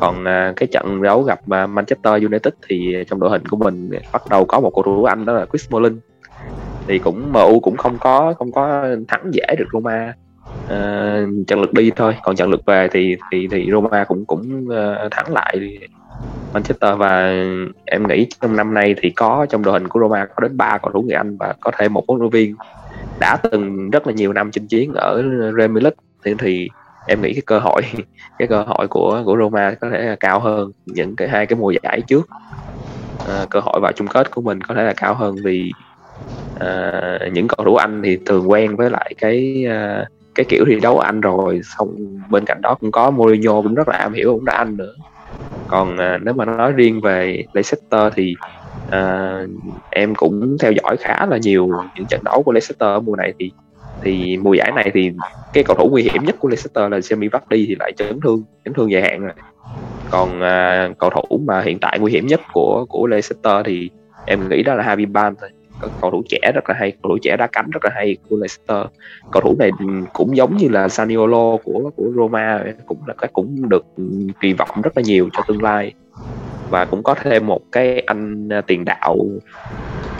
còn 0.00 0.20
uh, 0.22 0.56
cái 0.56 0.66
trận 0.66 1.02
đấu 1.02 1.22
gặp 1.22 1.40
uh, 1.40 1.70
Manchester 1.70 2.22
United 2.22 2.54
thì 2.68 2.96
trong 3.10 3.20
đội 3.20 3.30
hình 3.30 3.46
của 3.46 3.56
mình 3.56 3.90
bắt 4.12 4.22
đầu 4.30 4.44
có 4.44 4.60
một 4.60 4.70
cầu 4.74 4.82
thủ 4.82 5.04
Anh 5.04 5.24
đó 5.24 5.32
là 5.32 5.46
Chris 5.46 5.70
Mullin 5.70 6.00
thì 6.86 6.98
cũng 6.98 7.32
MU 7.32 7.60
cũng 7.60 7.76
không 7.76 7.98
có 8.00 8.34
không 8.38 8.52
có 8.52 8.86
thắng 9.08 9.30
dễ 9.32 9.46
được 9.58 9.66
Roma. 9.72 10.14
Uh, 10.64 11.46
trận 11.46 11.60
lượt 11.60 11.72
đi 11.72 11.90
thôi. 11.96 12.16
Còn 12.22 12.36
trận 12.36 12.50
lượt 12.50 12.60
về 12.66 12.88
thì 12.92 13.16
thì 13.32 13.48
thì 13.50 13.68
Roma 13.72 14.04
cũng 14.04 14.24
cũng 14.24 14.66
uh, 14.68 15.10
thắng 15.10 15.32
lại 15.32 15.78
Manchester. 16.54 16.98
Và 16.98 17.34
em 17.84 18.08
nghĩ 18.08 18.26
trong 18.40 18.56
năm 18.56 18.74
nay 18.74 18.94
thì 19.02 19.10
có 19.10 19.46
trong 19.50 19.62
đội 19.62 19.72
hình 19.72 19.88
của 19.88 20.00
Roma 20.00 20.26
có 20.26 20.42
đến 20.42 20.56
ba 20.56 20.78
cầu 20.82 20.92
thủ 20.92 21.02
người 21.02 21.16
Anh 21.16 21.36
và 21.36 21.54
có 21.60 21.70
thể 21.78 21.88
một 21.88 22.04
huấn 22.08 22.20
luyện 22.20 22.30
viên 22.30 22.56
đã 23.20 23.36
từng 23.36 23.90
rất 23.90 24.06
là 24.06 24.12
nhiều 24.12 24.32
năm 24.32 24.50
chinh 24.50 24.66
chiến 24.66 24.92
ở 24.92 25.22
Premier 25.56 25.82
League. 25.82 25.96
Thì, 26.24 26.34
thì 26.38 26.68
em 27.08 27.22
nghĩ 27.22 27.32
cái 27.32 27.42
cơ 27.46 27.58
hội 27.58 27.82
cái 28.38 28.48
cơ 28.48 28.62
hội 28.62 28.88
của 28.88 29.22
của 29.24 29.36
Roma 29.38 29.74
có 29.80 29.90
thể 29.90 29.98
là 30.02 30.16
cao 30.20 30.40
hơn 30.40 30.70
những 30.86 31.16
cái 31.16 31.28
hai 31.28 31.46
cái 31.46 31.58
mùa 31.58 31.72
giải 31.82 32.00
trước. 32.06 32.28
À, 33.28 33.46
cơ 33.50 33.60
hội 33.60 33.80
vào 33.80 33.92
chung 33.92 34.06
kết 34.06 34.30
của 34.30 34.40
mình 34.40 34.60
có 34.60 34.74
thể 34.74 34.82
là 34.82 34.92
cao 34.96 35.14
hơn 35.14 35.36
vì 35.44 35.72
à, 36.60 37.18
những 37.32 37.48
cầu 37.48 37.64
thủ 37.64 37.74
Anh 37.74 38.02
thì 38.04 38.18
thường 38.26 38.50
quen 38.50 38.76
với 38.76 38.90
lại 38.90 39.14
cái 39.18 39.64
à, 39.68 40.04
cái 40.34 40.46
kiểu 40.48 40.64
thi 40.68 40.80
đấu 40.80 40.98
Anh 40.98 41.20
rồi. 41.20 41.60
Xong 41.64 41.96
bên 42.30 42.44
cạnh 42.44 42.60
đó 42.62 42.76
cũng 42.80 42.90
có 42.90 43.10
Mourinho 43.10 43.62
cũng 43.62 43.74
rất 43.74 43.88
là 43.88 43.96
am 43.96 44.12
hiểu 44.12 44.34
cũng 44.34 44.44
đã 44.44 44.52
Anh 44.52 44.76
nữa. 44.76 44.92
Còn 45.66 45.96
à, 45.96 46.18
nếu 46.22 46.34
mà 46.34 46.44
nói 46.44 46.72
riêng 46.72 47.00
về 47.00 47.44
Leicester 47.52 48.12
thì 48.14 48.34
à, 48.90 49.32
em 49.90 50.14
cũng 50.14 50.56
theo 50.60 50.72
dõi 50.72 50.96
khá 50.96 51.26
là 51.26 51.38
nhiều 51.42 51.68
những 51.94 52.06
trận 52.06 52.20
đấu 52.24 52.42
của 52.42 52.52
Leicester 52.52 52.80
ở 52.80 53.00
mùa 53.00 53.16
này 53.16 53.34
thì 53.38 53.52
thì 54.02 54.36
mùa 54.36 54.54
giải 54.54 54.72
này 54.72 54.90
thì 54.94 55.12
cái 55.52 55.64
cầu 55.64 55.76
thủ 55.76 55.88
nguy 55.90 56.02
hiểm 56.02 56.24
nhất 56.24 56.36
của 56.38 56.48
Leicester 56.48 56.92
là 56.92 56.98
Jamie 56.98 57.30
Vardy 57.32 57.66
thì 57.66 57.76
lại 57.80 57.92
chấn 57.96 58.20
thương 58.20 58.42
chấn 58.64 58.74
thương 58.74 58.90
dài 58.90 59.02
hạn 59.02 59.20
rồi. 59.20 59.32
Còn 60.10 60.40
à, 60.40 60.88
cầu 60.98 61.10
thủ 61.10 61.38
mà 61.46 61.60
hiện 61.60 61.78
tại 61.80 61.98
nguy 61.98 62.12
hiểm 62.12 62.26
nhất 62.26 62.40
của 62.52 62.86
của 62.88 63.06
Leicester 63.06 63.66
thì 63.66 63.90
em 64.26 64.48
nghĩ 64.48 64.62
đó 64.62 64.74
là 64.74 64.82
Harvey 64.82 65.06
Barnes 65.06 65.40
thôi. 65.40 65.50
Cầu 66.00 66.10
thủ 66.10 66.22
trẻ 66.28 66.52
rất 66.54 66.68
là 66.68 66.74
hay 66.78 66.90
cầu 66.90 67.12
thủ 67.12 67.18
trẻ 67.22 67.36
đá 67.38 67.46
cánh 67.46 67.70
rất 67.70 67.84
là 67.84 67.90
hay 67.94 68.16
của 68.28 68.36
Leicester. 68.36 68.86
Cầu 69.32 69.42
thủ 69.42 69.56
này 69.58 69.70
cũng 70.12 70.36
giống 70.36 70.56
như 70.56 70.68
là 70.68 70.88
Saniolo 70.88 71.56
của 71.64 71.90
của 71.96 72.10
Roma 72.16 72.64
cũng 72.86 72.98
là 73.06 73.14
cái 73.18 73.30
cũng 73.32 73.68
được 73.68 73.84
kỳ 74.40 74.52
vọng 74.52 74.82
rất 74.82 74.96
là 74.96 75.02
nhiều 75.06 75.28
cho 75.32 75.42
tương 75.48 75.62
lai. 75.62 75.92
Và 76.70 76.84
cũng 76.84 77.02
có 77.02 77.14
thêm 77.14 77.46
một 77.46 77.60
cái 77.72 78.00
anh 78.00 78.48
à, 78.52 78.60
tiền 78.60 78.84
đạo 78.84 79.16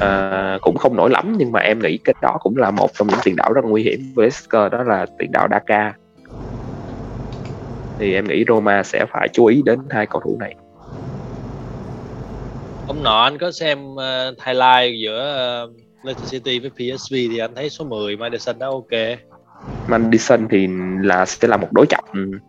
uh, 0.04 0.60
cũng 0.60 0.76
không 0.76 0.96
nổi 0.96 1.10
lắm 1.10 1.34
nhưng 1.38 1.52
mà 1.52 1.60
em 1.60 1.78
nghĩ 1.78 1.98
cái 2.04 2.14
đó 2.22 2.36
cũng 2.40 2.56
là 2.56 2.70
một 2.70 2.90
trong 2.98 3.08
những 3.08 3.18
tiền 3.24 3.36
đạo 3.36 3.52
rất 3.52 3.64
nguy 3.64 3.82
hiểm 3.82 4.00
với 4.14 4.24
Leicester 4.24 4.72
đó 4.72 4.82
là 4.82 5.06
tiền 5.18 5.32
đạo 5.32 5.48
Daka 5.50 5.94
thì 7.98 8.14
em 8.14 8.24
nghĩ 8.24 8.44
Roma 8.48 8.82
sẽ 8.82 9.06
phải 9.10 9.28
chú 9.32 9.46
ý 9.46 9.62
đến 9.64 9.78
hai 9.90 10.06
cầu 10.06 10.20
thủ 10.24 10.36
này. 10.40 10.54
Hôm 12.86 13.02
nọ 13.02 13.22
anh 13.22 13.38
có 13.38 13.50
xem 13.50 13.78
uh, 13.92 14.00
highlight 14.46 15.02
giữa 15.02 15.64
uh, 15.64 15.76
Leicester 16.04 16.30
City 16.30 16.58
với 16.58 16.70
PSV 16.70 17.14
thì 17.14 17.38
anh 17.38 17.54
thấy 17.54 17.70
số 17.70 17.84
10 17.84 18.16
Madison 18.16 18.58
đó 18.58 18.70
ok. 18.70 19.18
Madison 19.88 20.48
thì 20.50 20.68
là 21.02 21.26
sẽ 21.26 21.48
là 21.48 21.56
một 21.56 21.68
đối 21.72 21.86
trọng 21.86 22.04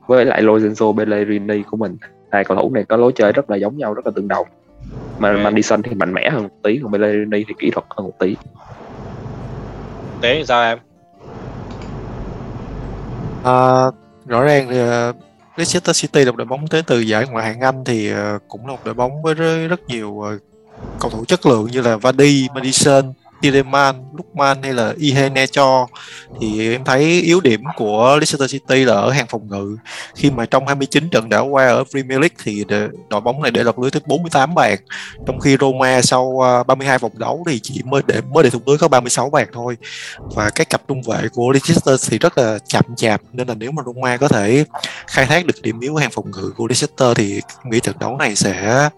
với 0.07 0.25
lại 0.25 0.41
Lorenzo 0.41 0.97
Pellegrini 0.97 1.63
của 1.63 1.77
mình. 1.77 1.97
Hai 2.31 2.43
cầu 2.43 2.57
thủ 2.57 2.71
này 2.73 2.83
có 2.83 2.97
lối 2.97 3.11
chơi 3.15 3.31
rất 3.31 3.49
là 3.49 3.55
giống 3.55 3.77
nhau 3.77 3.93
rất 3.93 4.05
là 4.05 4.11
tương 4.15 4.27
đồng 4.27 4.47
mà 5.19 5.29
okay. 5.29 5.43
Madison 5.43 5.81
thì 5.81 5.95
mạnh 5.95 6.13
mẽ 6.13 6.29
hơn 6.29 6.43
một 6.43 6.49
tí 6.63 6.79
còn 6.83 6.91
Pellegrini 6.91 7.43
thì 7.47 7.53
kỹ 7.59 7.69
thuật 7.71 7.85
hơn 7.89 8.05
một 8.05 8.13
tí 8.19 8.35
Thế 10.21 10.43
sao 10.47 10.63
em? 10.63 10.77
À, 13.43 13.85
rõ 14.25 14.43
ràng 14.43 14.67
thì 14.69 14.81
uh, 14.81 15.15
Leicester 15.55 16.01
City 16.01 16.25
là 16.25 16.31
một 16.31 16.37
đội 16.37 16.47
bóng 16.47 16.67
tới 16.67 16.83
từ 16.87 16.99
giải 16.99 17.27
ngoại 17.31 17.45
hạng 17.45 17.61
Anh 17.61 17.83
thì 17.85 18.13
uh, 18.13 18.17
cũng 18.47 18.67
là 18.67 18.71
một 18.71 18.79
đội 18.85 18.93
bóng 18.93 19.21
với 19.21 19.33
rất, 19.33 19.67
rất 19.67 19.79
nhiều 19.87 20.09
uh, 20.09 20.41
cầu 20.99 21.11
thủ 21.11 21.25
chất 21.25 21.45
lượng 21.45 21.67
như 21.71 21.81
là 21.81 21.97
Vardy, 21.97 22.47
Madison, 22.55 23.13
Tileman, 23.41 23.95
Lukman 24.13 24.63
hay 24.63 24.73
là 24.73 24.93
Iheanacho 24.97 25.87
thì 26.41 26.73
em 26.73 26.83
thấy 26.83 27.03
yếu 27.21 27.41
điểm 27.41 27.63
của 27.75 28.15
Leicester 28.15 28.51
City 28.51 28.85
là 28.85 28.93
ở 28.93 29.11
hàng 29.11 29.27
phòng 29.27 29.47
ngự. 29.47 29.77
Khi 30.15 30.31
mà 30.31 30.45
trong 30.45 30.67
29 30.67 31.09
trận 31.09 31.29
đã 31.29 31.39
qua 31.39 31.67
ở 31.67 31.83
Premier 31.91 32.19
League 32.19 32.35
thì 32.43 32.63
đội 33.09 33.21
bóng 33.21 33.41
này 33.41 33.51
để 33.51 33.63
lọt 33.63 33.79
lưới 33.79 33.91
tới 33.91 34.01
48 34.05 34.55
bàn. 34.55 34.77
Trong 35.27 35.39
khi 35.39 35.57
Roma 35.59 36.01
sau 36.01 36.45
à, 36.45 36.63
32 36.63 36.97
vòng 36.97 37.11
đấu 37.15 37.43
thì 37.49 37.59
chỉ 37.59 37.81
mới 37.85 38.01
để 38.07 38.21
mới 38.21 38.43
để 38.43 38.49
thủng 38.49 38.63
lưới 38.65 38.77
có 38.77 38.87
36 38.87 39.29
bàn 39.29 39.47
thôi. 39.53 39.77
Và 40.19 40.49
cái 40.49 40.65
cặp 40.65 40.81
trung 40.87 41.01
vệ 41.01 41.27
của 41.33 41.51
Leicester 41.51 42.09
thì 42.09 42.17
rất 42.17 42.37
là 42.37 42.59
chậm 42.67 42.85
chạp 42.95 43.21
nên 43.33 43.47
là 43.47 43.53
nếu 43.53 43.71
mà 43.71 43.83
Roma 43.85 44.17
có 44.17 44.27
thể 44.27 44.65
khai 45.07 45.25
thác 45.25 45.45
được 45.45 45.61
điểm 45.61 45.79
yếu 45.79 45.93
của 45.93 45.99
hàng 45.99 46.11
phòng 46.11 46.31
ngự 46.31 46.53
của 46.57 46.67
Leicester 46.67 47.17
thì 47.17 47.41
nghĩ 47.63 47.79
trận 47.79 47.95
đấu 47.99 48.17
này 48.17 48.35
sẽ 48.35 48.89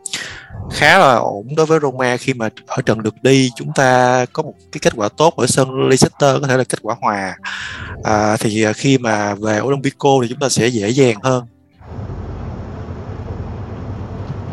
khá 0.71 0.97
là 0.97 1.15
ổn 1.15 1.47
đối 1.57 1.65
với 1.65 1.79
Roma 1.79 2.17
khi 2.17 2.33
mà 2.33 2.49
ở 2.67 2.81
trận 2.81 3.03
được 3.03 3.15
đi. 3.21 3.49
Chúng 3.55 3.71
ta 3.75 4.25
có 4.33 4.43
một 4.43 4.53
cái 4.71 4.79
kết 4.81 4.93
quả 4.95 5.09
tốt 5.17 5.33
ở 5.37 5.47
sân 5.47 5.89
Leicester 5.89 6.41
có 6.41 6.47
thể 6.47 6.57
là 6.57 6.63
kết 6.63 6.79
quả 6.81 6.95
hòa. 7.01 7.37
À, 8.03 8.37
thì 8.37 8.65
khi 8.75 8.97
mà 8.97 9.35
về 9.35 9.59
Olympico 9.59 10.09
thì 10.21 10.27
chúng 10.29 10.39
ta 10.39 10.49
sẽ 10.49 10.67
dễ 10.67 10.89
dàng 10.89 11.17
hơn. 11.23 11.45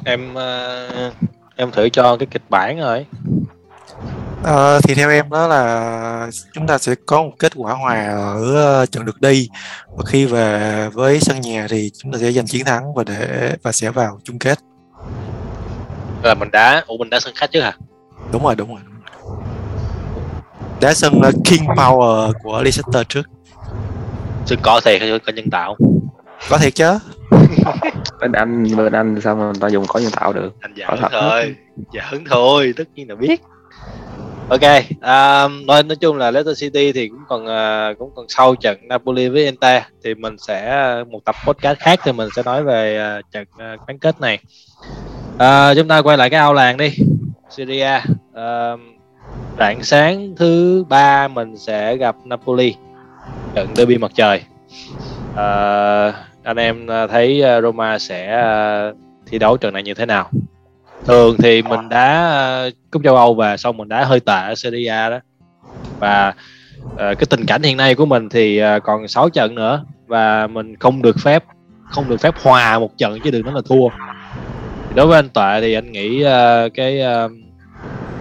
Em 0.05 0.35
uh, 0.35 1.13
em 1.57 1.71
thử 1.71 1.89
cho 1.89 2.17
cái 2.17 2.27
kịch 2.31 2.43
bản 2.49 2.79
rồi. 2.79 3.07
À, 4.45 4.81
thì 4.81 4.95
theo 4.95 5.11
em 5.11 5.31
đó 5.31 5.49
là 5.49 6.31
chúng 6.53 6.67
ta 6.67 6.79
sẽ 6.79 6.95
có 7.07 7.23
một 7.23 7.33
kết 7.39 7.53
quả 7.57 7.75
hòa 7.75 8.07
ở 8.07 8.87
trận 8.87 9.05
được 9.05 9.21
đi. 9.21 9.49
Và 9.97 10.05
khi 10.07 10.27
về 10.27 10.89
với 10.93 11.21
sân 11.21 11.41
nhà 11.41 11.67
thì 11.71 11.91
chúng 11.99 12.13
ta 12.13 12.19
sẽ 12.19 12.33
giành 12.33 12.47
chiến 12.47 12.65
thắng 12.65 12.95
và 12.95 13.05
để 13.05 13.53
và 13.63 13.73
sẽ 13.73 13.91
vào 13.91 14.21
chung 14.25 14.39
kết 14.39 14.59
là 16.23 16.35
mình 16.35 16.51
đá 16.51 16.85
ủa 16.87 16.97
mình 16.97 17.11
đá 17.11 17.21
sân 17.21 17.35
khách 17.37 17.53
chứ 17.53 17.61
hả? 17.61 17.77
Đúng 18.33 18.45
rồi 18.45 18.57
đúng 18.57 18.69
rồi 18.69 18.81
đá 20.81 20.95
sân 20.95 21.19
uh, 21.19 21.35
King 21.45 21.67
Power 21.67 22.33
của 22.43 22.63
Leicester 22.63 23.07
trước. 23.09 23.23
Sân 24.47 24.59
cỏ 24.63 24.81
thiệt 24.85 25.01
hay 25.01 25.19
có 25.27 25.33
nhân 25.33 25.51
tạo. 25.51 25.77
Có 26.49 26.59
thiệt 26.59 26.75
chứ. 26.75 26.99
Bên 28.21 28.33
anh 28.33 28.77
bên 28.77 28.93
anh 28.93 29.21
sao 29.21 29.35
mà 29.37 29.45
người 29.45 29.61
ta 29.61 29.69
dùng 29.69 29.87
có 29.87 30.01
nhân 30.01 30.13
tạo 30.13 30.33
được? 30.33 30.55
Anh 30.61 30.75
giỡn 30.77 31.11
thôi 31.11 31.55
giỡn 31.93 32.25
thôi 32.31 32.75
tất 32.77 32.85
nhiên 32.95 33.09
là 33.09 33.15
biết. 33.15 33.41
Ok 34.49 34.61
um, 34.89 35.67
nói 35.67 35.83
nói 35.83 35.97
chung 36.01 36.17
là 36.17 36.31
Leicester 36.31 36.61
City 36.61 36.93
thì 36.93 37.09
cũng 37.09 37.21
còn 37.29 37.45
uh, 37.45 37.99
cũng 37.99 38.11
còn 38.17 38.27
sau 38.29 38.55
trận 38.55 38.79
Napoli 38.89 39.29
với 39.29 39.45
Inter 39.45 39.83
thì 40.05 40.15
mình 40.15 40.39
sẽ 40.39 40.85
một 41.11 41.21
tập 41.25 41.35
podcast 41.47 41.79
khác 41.79 42.01
thì 42.05 42.13
mình 42.13 42.29
sẽ 42.37 42.43
nói 42.43 42.65
về 42.65 43.17
uh, 43.19 43.33
trận 43.33 43.45
uh, 43.53 43.87
bán 43.87 43.99
kết 43.99 44.21
này 44.21 44.39
à, 45.39 45.75
chúng 45.75 45.89
ta 45.89 46.03
quay 46.03 46.17
lại 46.17 46.31
cái 46.31 46.41
ao 46.41 46.55
làng 46.55 46.77
đi 46.77 46.97
Syria. 47.51 48.01
À, 48.35 48.73
rạng 49.59 49.83
sáng 49.83 50.35
thứ 50.37 50.85
ba 50.89 51.29
mình 51.29 51.57
sẽ 51.57 51.97
gặp 51.97 52.17
Napoli 52.25 52.75
trận 53.55 53.69
derby 53.77 53.99
mặt 53.99 54.11
trời. 54.15 54.43
À, 55.37 56.13
anh 56.43 56.57
em 56.57 56.91
à, 56.91 57.07
thấy 57.07 57.43
à, 57.43 57.61
Roma 57.61 57.99
sẽ 57.99 58.27
à, 58.27 58.93
thi 59.27 59.39
đấu 59.39 59.57
trận 59.57 59.75
này 59.75 59.83
như 59.83 59.95
thế 59.95 60.07
nào? 60.07 60.31
Thường 61.05 61.37
thì 61.39 61.63
mình 61.63 61.89
đá 61.89 62.71
cúp 62.91 63.03
châu 63.05 63.17
Âu 63.17 63.35
và 63.35 63.57
xong 63.57 63.77
mình 63.77 63.89
đá 63.89 64.05
hơi 64.05 64.21
tệ 64.21 64.47
ở 64.49 64.55
Serie 64.55 64.89
A 64.89 65.11
đó. 65.11 65.19
Và 65.99 66.35
cái 66.97 67.27
tình 67.31 67.47
cảnh 67.47 67.63
hiện 67.63 67.77
nay 67.77 67.95
của 67.95 68.07
mình 68.07 68.29
thì 68.29 68.61
còn 68.85 69.09
6 69.09 69.29
trận 69.29 69.55
nữa 69.55 69.85
và 70.07 70.47
mình 70.47 70.77
không 70.77 71.03
được 71.03 71.17
phép 71.19 71.45
không 71.91 72.09
được 72.09 72.21
phép 72.21 72.35
hòa 72.43 72.79
một 72.79 72.99
trận 72.99 73.19
chứ 73.25 73.31
đừng 73.31 73.45
nói 73.45 73.55
là 73.55 73.61
thua 73.69 73.89
đối 74.99 75.07
với 75.07 75.19
anh 75.19 75.29
Tuệ 75.29 75.61
thì 75.61 75.75
anh 75.75 75.93
nghĩ 75.93 76.25
uh, 76.25 76.75
cái 76.75 77.01
uh, 77.25 77.33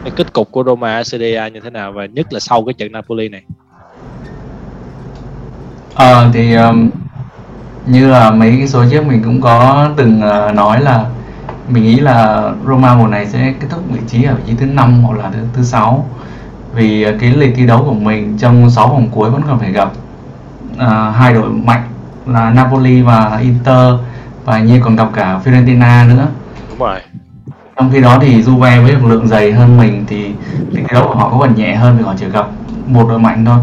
cái 0.04 0.12
kết 0.16 0.34
cục 0.34 0.52
của 0.52 0.64
Roma 0.64 0.98
ở 0.98 1.04
Serie 1.04 1.50
như 1.54 1.60
thế 1.60 1.70
nào 1.70 1.92
và 1.92 2.06
nhất 2.06 2.34
là 2.34 2.40
sau 2.40 2.66
cái 2.66 2.74
trận 2.74 2.92
Napoli 2.92 3.30
này? 3.30 3.42
Ờ 5.96 6.30
thì 6.34 6.56
um, 6.56 6.90
như 7.86 8.08
là 8.08 8.32
mấy 8.32 8.56
cái 8.58 8.68
số 8.68 8.84
trước 8.92 9.06
mình 9.06 9.24
cũng 9.24 9.42
có 9.42 9.90
từng 9.98 10.22
uh, 10.48 10.56
nói 10.56 10.82
là 10.82 11.06
mình 11.70 11.84
nghĩ 11.84 11.96
là 11.96 12.52
Roma 12.68 12.96
mùa 12.96 13.08
này 13.08 13.26
sẽ 13.26 13.54
kết 13.60 13.68
thúc 13.70 13.84
vị 13.90 14.00
trí 14.08 14.24
ở 14.24 14.36
vị 14.36 14.42
trí 14.48 14.54
thứ 14.56 14.66
năm 14.66 15.04
hoặc 15.04 15.18
là 15.18 15.30
thứ 15.32 15.40
thứ 15.54 15.64
sáu. 15.64 16.10
Vì 16.74 17.06
uh, 17.10 17.16
cái 17.20 17.30
lịch 17.30 17.56
thi 17.56 17.68
đấu 17.68 17.84
của 17.86 17.94
mình 17.94 18.38
trong 18.38 18.70
6 18.70 18.88
vòng 18.88 19.10
cuối 19.12 19.30
vẫn 19.30 19.42
còn 19.48 19.60
phải 19.60 19.72
gặp 19.72 19.92
uh, 20.74 21.16
hai 21.16 21.34
đội 21.34 21.50
mạnh 21.50 21.84
là 22.26 22.50
Napoli 22.50 23.02
và 23.02 23.40
Inter 23.42 23.94
và 24.46 24.60
như 24.60 24.82
còn 24.84 24.96
gặp 24.96 25.08
cả 25.14 25.40
Fiorentina 25.46 26.16
nữa 26.16 26.28
đúng 26.80 26.88
rồi. 26.88 27.00
Trong 27.76 27.90
khi 27.94 28.02
đó 28.02 28.18
thì 28.22 28.42
Juve 28.42 28.84
với 28.84 28.92
lực 28.92 29.06
lượng 29.06 29.28
dày 29.28 29.52
hơn 29.52 29.78
mình 29.78 30.06
thì 30.08 30.32
lịch 30.72 30.86
thi 30.90 30.94
đấu 30.94 31.08
của 31.08 31.16
họ 31.16 31.30
có 31.30 31.38
phần 31.40 31.56
nhẹ 31.56 31.76
hơn 31.76 31.98
vì 31.98 32.04
họ 32.04 32.14
chỉ 32.20 32.26
gặp 32.30 32.48
một 32.88 33.06
đội 33.10 33.20
mạnh 33.20 33.46
thôi. 33.46 33.60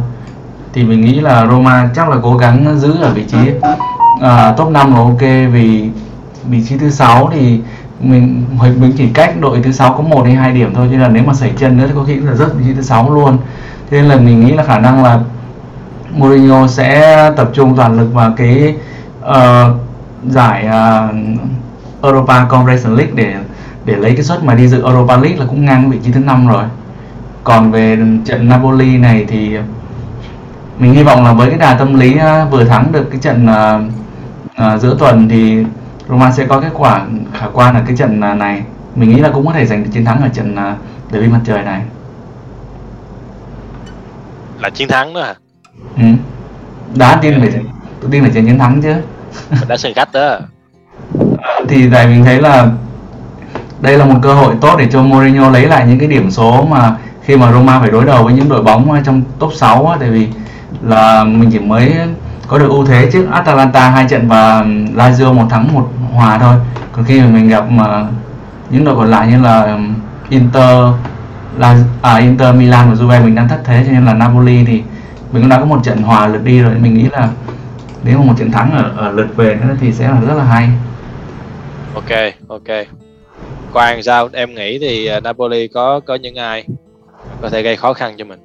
Thì 0.73 0.85
mình 0.85 1.01
nghĩ 1.01 1.21
là 1.21 1.47
Roma 1.47 1.91
chắc 1.97 2.09
là 2.09 2.17
cố 2.23 2.37
gắng 2.37 2.79
giữ 2.79 2.97
ở 3.03 3.13
vị 3.13 3.25
trí 3.29 3.39
uh, 3.39 4.57
top 4.57 4.69
5 4.69 4.95
là 4.95 4.99
ok 4.99 5.21
vì 5.53 5.91
vị 6.45 6.65
trí 6.69 6.79
thứ 6.79 6.91
sáu 6.91 7.31
thì 7.33 7.61
mình 8.01 8.45
mình 8.59 8.93
chỉ 8.97 9.09
cách 9.15 9.35
đội 9.41 9.61
thứ 9.63 9.73
sáu 9.73 9.93
có 9.93 10.03
một 10.03 10.23
hay 10.25 10.35
hai 10.35 10.53
điểm 10.53 10.75
thôi 10.75 10.87
cho 10.87 10.93
nên 10.93 11.01
là 11.01 11.09
nếu 11.09 11.23
mà 11.27 11.35
xảy 11.35 11.53
chân 11.57 11.77
nữa 11.77 11.85
thì 11.89 11.93
có 11.95 12.05
khi 12.05 12.17
là 12.17 12.35
rớt 12.35 12.55
vị 12.55 12.65
trí 12.67 12.75
thứ 12.75 12.83
sáu 12.83 13.15
luôn. 13.15 13.39
Thế 13.91 14.01
nên 14.01 14.11
là 14.11 14.17
mình 14.17 14.47
nghĩ 14.47 14.53
là 14.53 14.63
khả 14.63 14.79
năng 14.79 15.05
là 15.05 15.21
Mourinho 16.11 16.67
sẽ 16.67 17.31
tập 17.37 17.51
trung 17.53 17.77
toàn 17.77 17.99
lực 17.99 18.15
vào 18.15 18.33
cái 18.37 18.75
uh, 19.21 19.77
giải 20.29 20.67
uh, 20.69 21.15
Europa 22.05 22.47
Conference 22.49 22.97
League 22.97 23.13
để 23.15 23.35
để 23.85 23.97
lấy 23.97 24.15
cái 24.15 24.25
suất 24.25 24.45
mà 24.45 24.55
đi 24.55 24.69
dự 24.69 24.83
Europa 24.83 25.17
League 25.17 25.37
là 25.37 25.47
cũng 25.49 25.65
ngang 25.65 25.91
vị 25.91 25.99
trí 26.05 26.13
thứ 26.13 26.21
năm 26.21 26.47
rồi. 26.49 26.65
Còn 27.45 27.71
về 27.71 27.99
trận 28.25 28.49
Napoli 28.49 28.99
này 28.99 29.25
thì 29.29 29.57
mình 30.79 30.95
hy 30.95 31.03
vọng 31.03 31.25
là 31.25 31.33
với 31.33 31.51
cái 31.51 31.59
đà 31.59 31.75
tâm 31.75 31.95
lý 31.95 32.15
uh, 32.15 32.51
vừa 32.51 32.65
thắng 32.65 32.93
được 32.93 33.11
cái 33.11 33.21
trận 33.21 33.47
uh, 33.47 33.83
uh, 34.75 34.81
giữa 34.81 34.97
tuần 34.99 35.29
thì 35.29 35.65
Roma 36.09 36.31
sẽ 36.31 36.47
có 36.47 36.61
kết 36.61 36.71
quả 36.75 37.07
khả 37.33 37.47
quan 37.53 37.75
ở 37.75 37.83
cái 37.87 37.97
trận 37.97 38.21
này. 38.39 38.63
Mình 38.95 39.11
nghĩ 39.11 39.21
là 39.21 39.31
cũng 39.31 39.47
có 39.47 39.53
thể 39.53 39.67
giành 39.67 39.85
được 39.85 39.91
chiến 39.93 40.05
thắng 40.05 40.23
ở 40.23 40.29
trận 40.29 40.55
uh, 40.55 41.13
derby 41.13 41.29
mặt 41.29 41.41
trời 41.45 41.63
này. 41.63 41.83
Là 44.61 44.71
chiến 44.71 44.89
thắng 44.89 45.15
đó 45.15 45.23
hả? 45.23 45.35
Ừ. 45.97 46.05
đá 46.95 47.19
tiên 47.23 47.41
phải 47.41 47.51
tự 48.01 48.09
tin 48.11 48.23
là 48.25 48.31
chiến 48.35 48.47
chiến 48.47 48.59
thắng 48.59 48.83
chứ. 48.83 48.95
Đá 49.69 49.77
sân 49.77 49.95
khách 49.95 50.13
đó 50.13 50.39
thì 51.69 51.91
tại 51.91 52.07
mình 52.07 52.25
thấy 52.25 52.41
là 52.41 52.69
đây 53.81 53.99
là 53.99 54.05
một 54.05 54.19
cơ 54.23 54.35
hội 54.35 54.55
tốt 54.61 54.77
để 54.79 54.89
cho 54.93 55.03
Mourinho 55.03 55.51
lấy 55.51 55.67
lại 55.67 55.87
những 55.89 55.99
cái 55.99 56.09
điểm 56.09 56.31
số 56.31 56.67
mà 56.71 56.97
khi 57.23 57.37
mà 57.37 57.53
Roma 57.53 57.81
phải 57.81 57.91
đối 57.91 58.05
đầu 58.05 58.25
với 58.25 58.35
những 58.35 58.49
đội 58.49 58.63
bóng 58.63 58.93
ờ, 58.93 59.01
trong 59.05 59.23
top 59.39 59.53
6 59.55 59.87
á, 59.87 59.97
tại 60.01 60.11
vì 60.11 60.29
là 60.83 61.25
mình 61.25 61.51
chỉ 61.51 61.59
mới 61.59 61.95
có 62.49 62.59
được 62.59 62.69
ưu 62.69 62.85
thế 62.85 63.11
trước 63.13 63.27
Atalanta 63.31 63.91
hai 63.91 64.07
trận 64.09 64.29
và 64.29 64.65
Lazio 64.97 65.35
một 65.35 65.47
thắng 65.51 65.75
một 65.75 65.91
hòa 66.13 66.39
thôi. 66.39 66.55
Còn 66.93 67.05
khi 67.05 67.21
mà 67.21 67.27
mình 67.27 67.49
gặp 67.49 67.71
mà 67.71 68.05
những 68.71 68.85
đội 68.85 68.97
còn 68.97 69.11
lại 69.11 69.27
như 69.27 69.43
là 69.43 69.79
Inter 70.29 70.79
là 71.59 71.77
à, 72.03 72.17
Inter 72.17 72.55
Milan 72.55 72.91
và 72.91 72.95
Juve 72.95 73.25
mình 73.25 73.35
đang 73.35 73.49
thất 73.49 73.61
thế 73.65 73.85
cho 73.87 73.93
nên 73.93 74.05
là 74.05 74.15
Napoli 74.15 74.65
thì 74.65 74.83
mình 75.33 75.43
cũng 75.43 75.49
đã 75.49 75.61
có 75.61 75.65
một 75.65 75.81
trận 75.83 76.03
hòa 76.03 76.27
lượt 76.27 76.45
đi 76.45 76.61
rồi. 76.61 76.75
Mình 76.75 76.95
nghĩ 76.95 77.09
là 77.13 77.29
nếu 78.05 78.19
mà 78.19 78.25
một 78.25 78.35
trận 78.39 78.53
thắng 78.53 78.71
ở, 78.71 78.91
ở 78.97 79.11
lượt 79.11 79.37
về 79.37 79.59
nữa 79.63 79.77
thì 79.81 79.93
sẽ 79.93 80.09
là 80.09 80.21
rất 80.21 80.35
là 80.35 80.45
hay 80.45 80.69
ok 81.95 82.33
ok. 82.49 82.87
Quang 83.73 84.03
sao 84.03 84.29
em 84.33 84.55
nghĩ 84.55 84.79
thì 84.79 85.07
à, 85.07 85.21
Napoli 85.21 85.69
có 85.69 86.01
có 86.01 86.15
những 86.15 86.35
ai 86.35 86.65
có 87.43 87.49
thể 87.51 87.63
gây 87.63 87.77
khó 87.77 87.93
khăn 87.93 88.15
cho 88.17 88.25
mình? 88.25 88.41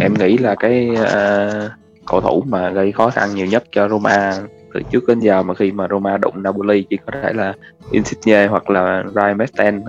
Em 0.00 0.14
nghĩ 0.14 0.38
là 0.38 0.54
cái 0.54 0.88
uh, 0.92 1.70
cầu 2.06 2.20
thủ 2.20 2.42
mà 2.46 2.70
gây 2.70 2.92
khó 2.92 3.10
khăn 3.10 3.34
nhiều 3.34 3.46
nhất 3.46 3.64
cho 3.72 3.88
Roma 3.88 4.32
từ 4.74 4.82
trước 4.90 5.08
đến 5.08 5.20
giờ 5.20 5.42
mà 5.42 5.54
khi 5.54 5.72
mà 5.72 5.86
Roma 5.90 6.16
đụng 6.16 6.42
Napoli 6.42 6.82
chỉ 6.82 6.96
có 6.96 7.12
thể 7.22 7.32
là 7.32 7.54
Insigne 7.90 8.46
hoặc 8.46 8.70
là 8.70 9.04
Ryan 9.14 9.38
Mertens 9.38 9.82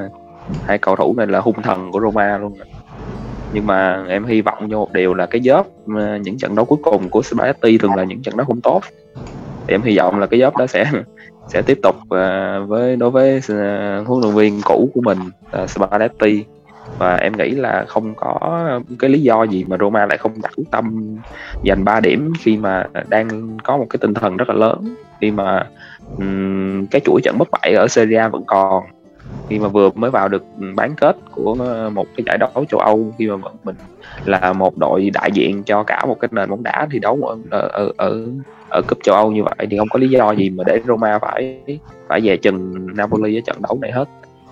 hai 0.66 0.78
cầu 0.78 0.96
thủ 0.96 1.14
này 1.18 1.28
là 1.28 1.40
hung 1.40 1.62
thần 1.62 1.92
của 1.92 2.00
Roma 2.00 2.38
luôn 2.38 2.54
nhưng 3.54 3.68
mà 3.68 4.06
em 4.08 4.26
hy 4.26 4.42
vọng 4.42 4.68
vô 4.70 4.78
một 4.78 4.94
điều 4.94 5.14
là 5.14 5.26
cái 5.26 5.42
dớp 5.42 5.66
à, 5.98 6.18
những 6.18 6.38
trận 6.38 6.56
đấu 6.56 6.66
cuối 6.66 6.80
cùng 6.82 7.10
của 7.10 7.22
Spalletti 7.22 7.78
thường 7.78 7.96
là 7.96 8.04
những 8.04 8.22
trận 8.22 8.38
đấu 8.38 8.46
không 8.46 8.62
tốt. 8.62 8.82
Thì 9.68 9.74
em 9.74 9.82
hy 9.82 9.98
vọng 9.98 10.20
là 10.20 10.28
cái 10.28 10.40
dớp 10.40 10.58
đó 10.58 10.68
sẽ 10.68 10.92
sẽ 11.48 11.62
tiếp 11.62 11.80
tục 11.84 11.96
uh, 11.96 12.70
với 12.70 12.96
đối 12.96 13.12
với 13.12 13.38
uh, 13.38 14.08
huấn 14.08 14.22
luyện 14.22 14.36
viên 14.36 14.62
cũ 14.66 14.90
của 14.94 15.02
mình 15.02 15.20
à, 15.52 15.64
uh, 15.64 15.70
Spalletti 15.70 16.44
và 16.98 17.16
em 17.16 17.34
nghĩ 17.38 17.52
là 17.52 17.86
không 17.88 18.16
có 18.16 18.40
cái 19.00 19.10
lý 19.10 19.22
do 19.22 19.44
gì 19.44 19.66
mà 19.68 19.78
Roma 19.80 20.06
lại 20.06 20.18
không 20.18 20.42
đặt 20.42 20.52
quyết 20.58 20.66
tâm 20.72 21.18
giành 21.66 21.86
3 21.86 22.00
điểm 22.00 22.34
khi 22.40 22.58
mà 22.58 22.86
đang 23.10 23.58
có 23.64 23.78
một 23.78 23.86
cái 23.90 23.98
tinh 24.02 24.14
thần 24.14 24.38
rất 24.38 24.50
là 24.50 24.56
lớn. 24.56 24.96
Khi 25.22 25.32
mà 25.32 25.68
um, 26.18 26.86
cái 26.86 27.02
chuỗi 27.06 27.22
trận 27.24 27.38
bất 27.38 27.48
bại 27.52 27.74
ở 27.74 27.88
Serie 27.88 28.18
A 28.18 28.28
vẫn 28.28 28.44
còn 28.48 28.84
khi 29.50 29.60
mà 29.60 29.68
vừa 29.68 29.90
mới 29.96 30.12
vào 30.12 30.28
được 30.28 30.44
bán 30.76 30.96
kết 30.96 31.16
của 31.32 31.56
một 31.94 32.08
cái 32.18 32.24
giải 32.26 32.38
đấu 32.38 32.66
châu 32.70 32.80
Âu 32.80 33.14
khi 33.18 33.28
mà 33.28 33.50
mình 33.64 33.76
là 34.26 34.54
một 34.54 34.78
đội 34.78 35.10
đại 35.14 35.30
diện 35.34 35.64
cho 35.64 35.84
cả 35.84 36.06
một 36.06 36.20
cái 36.20 36.30
nền 36.32 36.50
bóng 36.50 36.64
đá 36.64 36.88
thi 36.92 37.00
đấu 37.00 37.20
ở 37.50 37.60
ở 37.72 37.92
ở, 37.98 38.28
ở 38.70 38.82
cúp 38.88 38.98
châu 39.04 39.16
Âu 39.16 39.32
như 39.32 39.44
vậy 39.44 39.68
thì 39.70 39.78
không 39.78 39.90
có 39.90 40.00
lý 40.00 40.10
do 40.10 40.32
gì 40.32 40.50
mà 40.50 40.64
để 40.68 40.82
Roma 40.88 41.20
phải 41.20 41.62
phải 42.08 42.22
về 42.24 42.38
chừng 42.38 42.88
Napoli 42.96 43.38
ở 43.38 43.42
trận 43.46 43.62
đấu 43.62 43.78
này 43.82 43.92
hết. 43.92 44.06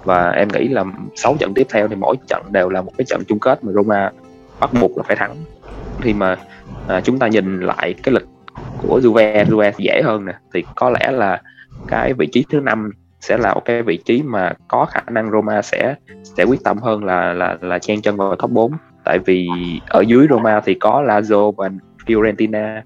Và 0.03 0.29
em 0.29 0.47
nghĩ 0.47 0.67
là 0.67 0.85
6 1.15 1.35
trận 1.39 1.53
tiếp 1.53 1.67
theo 1.69 1.87
thì 1.87 1.95
mỗi 1.95 2.15
trận 2.27 2.43
đều 2.51 2.69
là 2.69 2.81
một 2.81 2.91
cái 2.97 3.05
trận 3.05 3.21
chung 3.27 3.39
kết 3.39 3.63
mà 3.63 3.71
Roma 3.71 4.11
bắt 4.59 4.69
buộc 4.81 4.97
là 4.97 5.03
phải 5.07 5.15
thắng. 5.15 5.35
Khi 6.01 6.13
mà 6.13 6.37
à, 6.87 7.01
chúng 7.01 7.19
ta 7.19 7.27
nhìn 7.27 7.59
lại 7.59 7.95
cái 8.03 8.13
lịch 8.13 8.27
của 8.87 8.99
Juve 9.03 9.45
Juve 9.45 9.71
dễ 9.77 10.01
hơn 10.03 10.25
nè 10.25 10.33
thì 10.53 10.63
có 10.75 10.89
lẽ 10.89 11.11
là 11.11 11.41
cái 11.87 12.13
vị 12.13 12.27
trí 12.31 12.45
thứ 12.49 12.59
năm 12.59 12.91
sẽ 13.25 13.37
là 13.37 13.53
một 13.53 13.61
cái 13.65 13.81
vị 13.81 13.97
trí 14.05 14.23
mà 14.23 14.53
có 14.67 14.85
khả 14.85 15.01
năng 15.11 15.31
Roma 15.31 15.61
sẽ 15.61 15.95
sẽ 16.23 16.43
quyết 16.43 16.63
tâm 16.63 16.77
hơn 16.77 17.03
là 17.03 17.33
là 17.33 17.57
là 17.61 17.79
chen 17.79 18.01
chân 18.01 18.17
vào 18.17 18.35
top 18.35 18.51
4 18.51 18.71
tại 19.05 19.19
vì 19.19 19.47
ở 19.87 20.01
dưới 20.01 20.27
Roma 20.29 20.61
thì 20.65 20.73
có 20.73 21.03
Lazio 21.07 21.51
và 21.51 21.69
Fiorentina. 22.05 22.81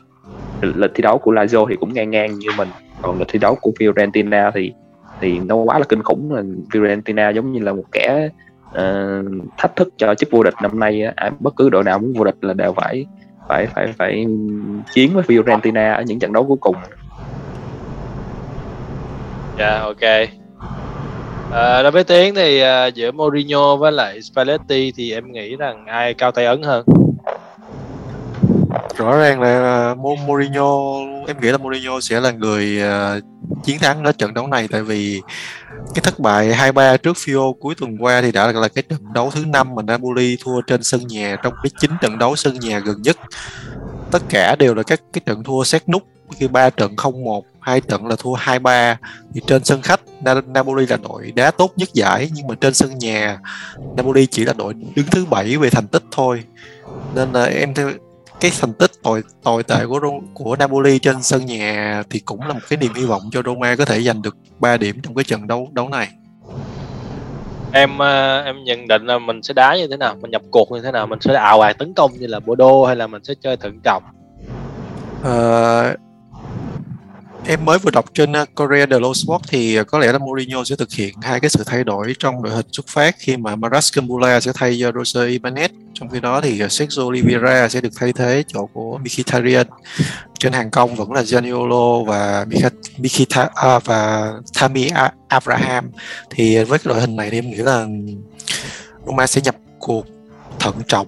Lịch 0.62 0.91
thi 0.95 1.02
đấu 1.02 1.17
của 1.17 1.32
Lazio 1.34 1.67
thì 1.69 1.75
cũng 1.75 1.93
ngang 1.93 2.10
ngang 2.10 2.39
như 2.39 2.47
mình. 2.58 2.67
Còn 3.02 3.19
lịch 3.19 3.28
thi 3.28 3.39
đấu 3.39 3.56
của 3.62 3.71
Fiorentina 3.80 4.52
thì 4.54 4.73
thì 5.21 5.39
nó 5.39 5.56
quá 5.56 5.80
là 5.80 5.86
kinh 5.89 6.04
khủng. 6.04 6.34
Là 6.34 6.41
Fiorentina 6.71 7.34
giống 7.34 7.52
như 7.52 7.60
là 7.60 7.73
một 7.73 7.84
kẻ 7.91 8.30
uh, 8.69 8.75
thách 9.58 9.75
thức 9.75 9.93
cho 9.97 10.15
chức 10.15 10.32
vô 10.32 10.43
địch 10.43 10.54
năm 10.62 10.80
nay 10.80 11.04
á. 11.04 11.32
bất 11.39 11.56
cứ 11.56 11.69
đội 11.69 11.84
nào 11.84 11.99
muốn 11.99 12.13
vô 12.13 12.23
địch 12.23 12.38
là 12.41 12.54
đều 12.54 12.73
phải 12.73 13.06
phải 13.47 13.67
phải 13.67 13.93
phải 13.97 14.25
chiến 14.93 15.12
với 15.13 15.23
Fiorentina 15.23 15.95
ở 15.95 16.02
những 16.02 16.19
trận 16.19 16.34
đấu 16.34 16.45
cuối 16.45 16.58
cùng 16.62 16.75
dạ 19.60 19.72
yeah, 19.72 19.84
ok. 19.84 20.30
À, 21.52 21.82
đối 21.84 21.91
với 21.91 22.04
tiến 22.04 22.36
thì 22.36 22.63
uh, 22.63 22.93
giữa 22.95 23.12
Mourinho 23.12 23.76
với 23.76 23.91
lại 23.91 24.22
Spalletti 24.22 24.91
thì 24.91 25.13
em 25.13 25.32
nghĩ 25.32 25.56
rằng 25.56 25.86
ai 25.86 26.13
cao 26.13 26.32
tay 26.32 26.45
ấn 26.45 26.63
hơn? 26.63 26.86
Rõ 28.98 29.17
ràng 29.17 29.41
là 29.41 29.91
uh, 29.91 30.19
Mourinho 30.19 30.78
em 31.28 31.39
nghĩ 31.41 31.52
là 31.52 31.58
Mourinho 31.58 32.00
sẽ 32.00 32.19
là 32.19 32.32
người 32.32 32.82
uh, 32.84 33.24
chiến 33.63 33.80
thắng 33.80 34.04
ở 34.04 34.12
trận 34.12 34.34
đấu 34.34 34.48
này. 34.48 34.67
Tại 34.72 34.82
vì 34.82 35.22
cái 35.95 36.02
thất 36.04 36.19
bại 36.19 36.50
2-3 36.50 36.98
trước 36.98 37.17
Fio 37.17 37.54
cuối 37.54 37.76
tuần 37.76 37.98
qua 38.00 38.22
thì 38.22 38.32
đã 38.32 38.52
là 38.52 38.67
cái 38.67 38.84
trận 38.89 39.00
đấu 39.13 39.32
thứ 39.32 39.45
năm 39.45 39.76
mà 39.76 39.84
Napoli 39.84 40.38
thua 40.43 40.62
trên 40.62 40.84
sân 40.84 41.02
nhà 41.08 41.36
trong 41.43 41.54
cái 41.63 41.69
chín 41.80 41.91
trận 42.02 42.17
đấu 42.17 42.36
sân 42.36 42.60
nhà 42.60 42.80
gần 42.80 43.02
nhất. 43.02 43.17
Tất 44.12 44.22
cả 44.30 44.56
đều 44.56 44.76
là 44.76 44.84
các 44.84 45.02
cái 45.13 45.22
trận 45.26 45.43
thua 45.43 45.63
xét 45.63 45.89
nút 45.89 46.04
khi 46.39 46.48
ba 46.48 46.69
trận 46.69 46.95
0-1 46.95 47.41
hai 47.70 47.82
trận 47.82 48.08
là 48.08 48.16
thua 48.20 48.36
2-3 48.36 48.96
thì 49.34 49.42
trên 49.48 49.64
sân 49.64 49.82
khách 49.82 50.02
Napoli 50.48 50.86
là 50.86 50.98
đội 50.98 51.32
đá 51.36 51.52
tốt 51.52 51.72
nhất 51.76 51.90
giải 51.94 52.30
nhưng 52.34 52.48
mà 52.48 52.56
trên 52.62 52.74
sân 52.74 52.98
nhà 53.00 53.40
Napoli 53.98 54.26
chỉ 54.26 54.46
là 54.46 54.54
đội 54.54 54.74
đứng 54.96 55.06
thứ 55.12 55.26
bảy 55.26 55.58
về 55.58 55.70
thành 55.70 55.88
tích 55.88 56.04
thôi 56.12 56.44
nên 57.16 57.32
là 57.32 57.46
em 57.46 57.74
theo 57.74 57.92
cái 58.40 58.52
thành 58.60 58.74
tích 58.74 58.92
tồi 59.04 59.24
tồi 59.44 59.64
tệ 59.64 59.86
của 59.86 60.00
của 60.34 60.56
Napoli 60.56 61.00
trên 61.00 61.22
sân 61.22 61.46
nhà 61.46 62.04
thì 62.10 62.20
cũng 62.20 62.42
là 62.42 62.54
một 62.54 62.60
cái 62.70 62.78
niềm 62.78 62.94
hy 62.94 63.06
vọng 63.06 63.22
cho 63.32 63.42
Roma 63.46 63.76
có 63.76 63.86
thể 63.86 64.02
giành 64.02 64.22
được 64.22 64.38
3 64.60 64.78
điểm 64.78 65.02
trong 65.02 65.16
cái 65.16 65.24
trận 65.24 65.48
đấu 65.48 65.70
đấu 65.72 65.90
này. 65.90 66.10
Em 67.72 67.98
ờ, 67.98 68.42
em 68.42 68.64
nhận 68.64 68.88
định 68.88 69.06
là 69.06 69.20
mình 69.20 69.44
sẽ 69.44 69.54
đá 69.54 69.76
như 69.76 69.88
thế 69.88 69.98
nào, 69.98 70.16
mình 70.22 70.32
nhập 70.32 70.42
cuộc 70.52 70.72
như 70.72 70.82
thế 70.82 70.92
nào, 70.92 71.08
mình 71.08 71.20
sẽ 71.22 71.34
ảo 71.34 71.62
ạt 71.62 71.78
tấn 71.78 71.94
công 71.94 72.12
như 72.20 72.28
là 72.28 72.40
Bordeaux 72.40 72.88
hay 72.88 72.96
là 72.96 73.08
mình 73.08 73.24
sẽ 73.24 73.34
chơi 73.42 73.58
thận 73.58 73.80
trọng. 73.84 74.04
Uh, 75.22 76.00
em 77.50 77.66
mới 77.66 77.80
vừa 77.80 77.92
đọc 77.92 78.06
trên 78.14 78.34
ờ, 78.34 78.46
Korea 78.56 78.86
The 78.86 78.98
Sport 79.14 79.42
thì 79.48 79.76
ờ, 79.76 79.84
có 79.84 80.00
lẽ 80.00 80.12
là 80.12 80.18
Mourinho 80.18 80.64
sẽ 80.64 80.76
thực 80.76 80.92
hiện 80.94 81.14
hai 81.22 81.40
cái 81.40 81.50
sự 81.50 81.64
thay 81.66 81.84
đổi 81.84 82.16
trong 82.20 82.44
đội 82.44 82.54
hình 82.54 82.66
xuất 82.72 82.88
phát 82.88 83.16
khi 83.20 83.38
mà 83.38 83.56
Maras 83.56 83.94
Kambula 83.94 84.40
sẽ 84.40 84.52
thay 84.56 84.78
cho 84.82 84.92
Jose 84.92 85.40
Ibanez. 85.40 85.70
Trong 85.94 86.10
khi 86.10 86.20
đó 86.20 86.42
thì 86.42 86.60
ờ, 86.60 86.68
Sergio 86.68 87.04
Oliveira 87.04 87.70
sẽ 87.70 87.82
được 87.82 87.90
thay 87.96 88.14
thế 88.14 88.44
chỗ 88.48 88.66
của 88.74 88.98
Mkhitaryan. 88.98 89.68
Trên 90.40 90.54
hàng 90.54 90.72
công 90.72 90.96
vẫn 90.96 91.12
là 91.12 91.22
Zaniolo 91.22 92.06
và 92.06 92.46
Mkhitaryan 92.98 93.52
à, 93.56 93.80
và 93.80 94.34
Tammy 94.60 94.90
Abraham. 95.28 95.92
Thì 96.30 96.64
với 96.64 96.80
cái 96.80 96.94
đội 96.94 97.02
hình 97.02 97.16
này 97.16 97.30
thì 97.30 97.38
em 97.38 97.50
nghĩ 97.50 97.58
là 97.58 97.88
Roma 99.06 99.28
sẽ 99.28 99.42
nhập 99.42 99.56
cuộc 99.80 100.06
thận 100.60 100.76
trọng. 100.88 101.08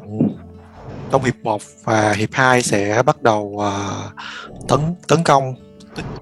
Trong 1.12 1.24
hiệp 1.24 1.36
1 1.44 1.62
và 1.84 2.14
hiệp 2.14 2.30
2 2.34 2.62
sẽ 2.62 3.04
bắt 3.06 3.22
đầu 3.22 3.42
uh, 3.42 4.68
tấn 4.68 4.80
tấn 5.08 5.24
công 5.24 5.71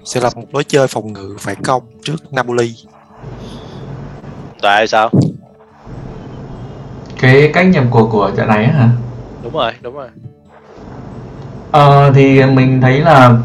sẽ 0.05 0.21
là 0.21 0.29
một 0.36 0.45
lối 0.53 0.63
chơi 0.63 0.88
phòng 0.88 1.13
ngự 1.13 1.36
phản 1.39 1.63
công 1.63 1.84
trước 2.03 2.34
Napoli. 2.34 2.75
Tại 4.62 4.88
sao? 4.88 5.10
Cái 7.19 7.51
cách 7.53 7.67
nhập 7.67 7.84
cuộc 7.89 8.08
của 8.12 8.32
trận 8.38 8.47
này 8.47 8.67
hả? 8.67 8.89
Đúng 9.43 9.53
rồi, 9.53 9.71
đúng 9.82 9.95
rồi. 9.95 10.08
Ờ 11.71 12.12
thì 12.15 12.45
mình 12.45 12.82
thấy 12.82 12.99
là 12.99 13.38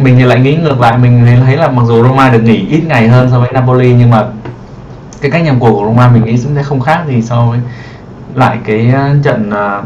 mình 0.00 0.16
thì 0.18 0.24
lại 0.24 0.40
nghĩ 0.40 0.56
ngược 0.56 0.80
lại 0.80 0.98
mình 0.98 1.26
thấy 1.44 1.56
là 1.56 1.68
mặc 1.68 1.82
dù 1.86 2.02
Roma 2.02 2.30
được 2.30 2.42
nghỉ 2.42 2.66
ít 2.70 2.82
ngày 2.86 3.08
hơn 3.08 3.28
so 3.30 3.40
với 3.40 3.52
Napoli 3.52 3.94
nhưng 3.94 4.10
mà 4.10 4.26
cái 5.20 5.30
cách 5.30 5.44
nhập 5.44 5.56
cuộc 5.60 5.72
của 5.72 5.84
Roma 5.86 6.08
mình 6.08 6.24
nghĩ 6.24 6.38
sẽ 6.38 6.62
không 6.62 6.80
khác 6.80 7.04
gì 7.08 7.22
so 7.22 7.46
với 7.46 7.58
lại 8.34 8.58
cái 8.64 8.94
trận 9.22 9.50
uh, 9.50 9.84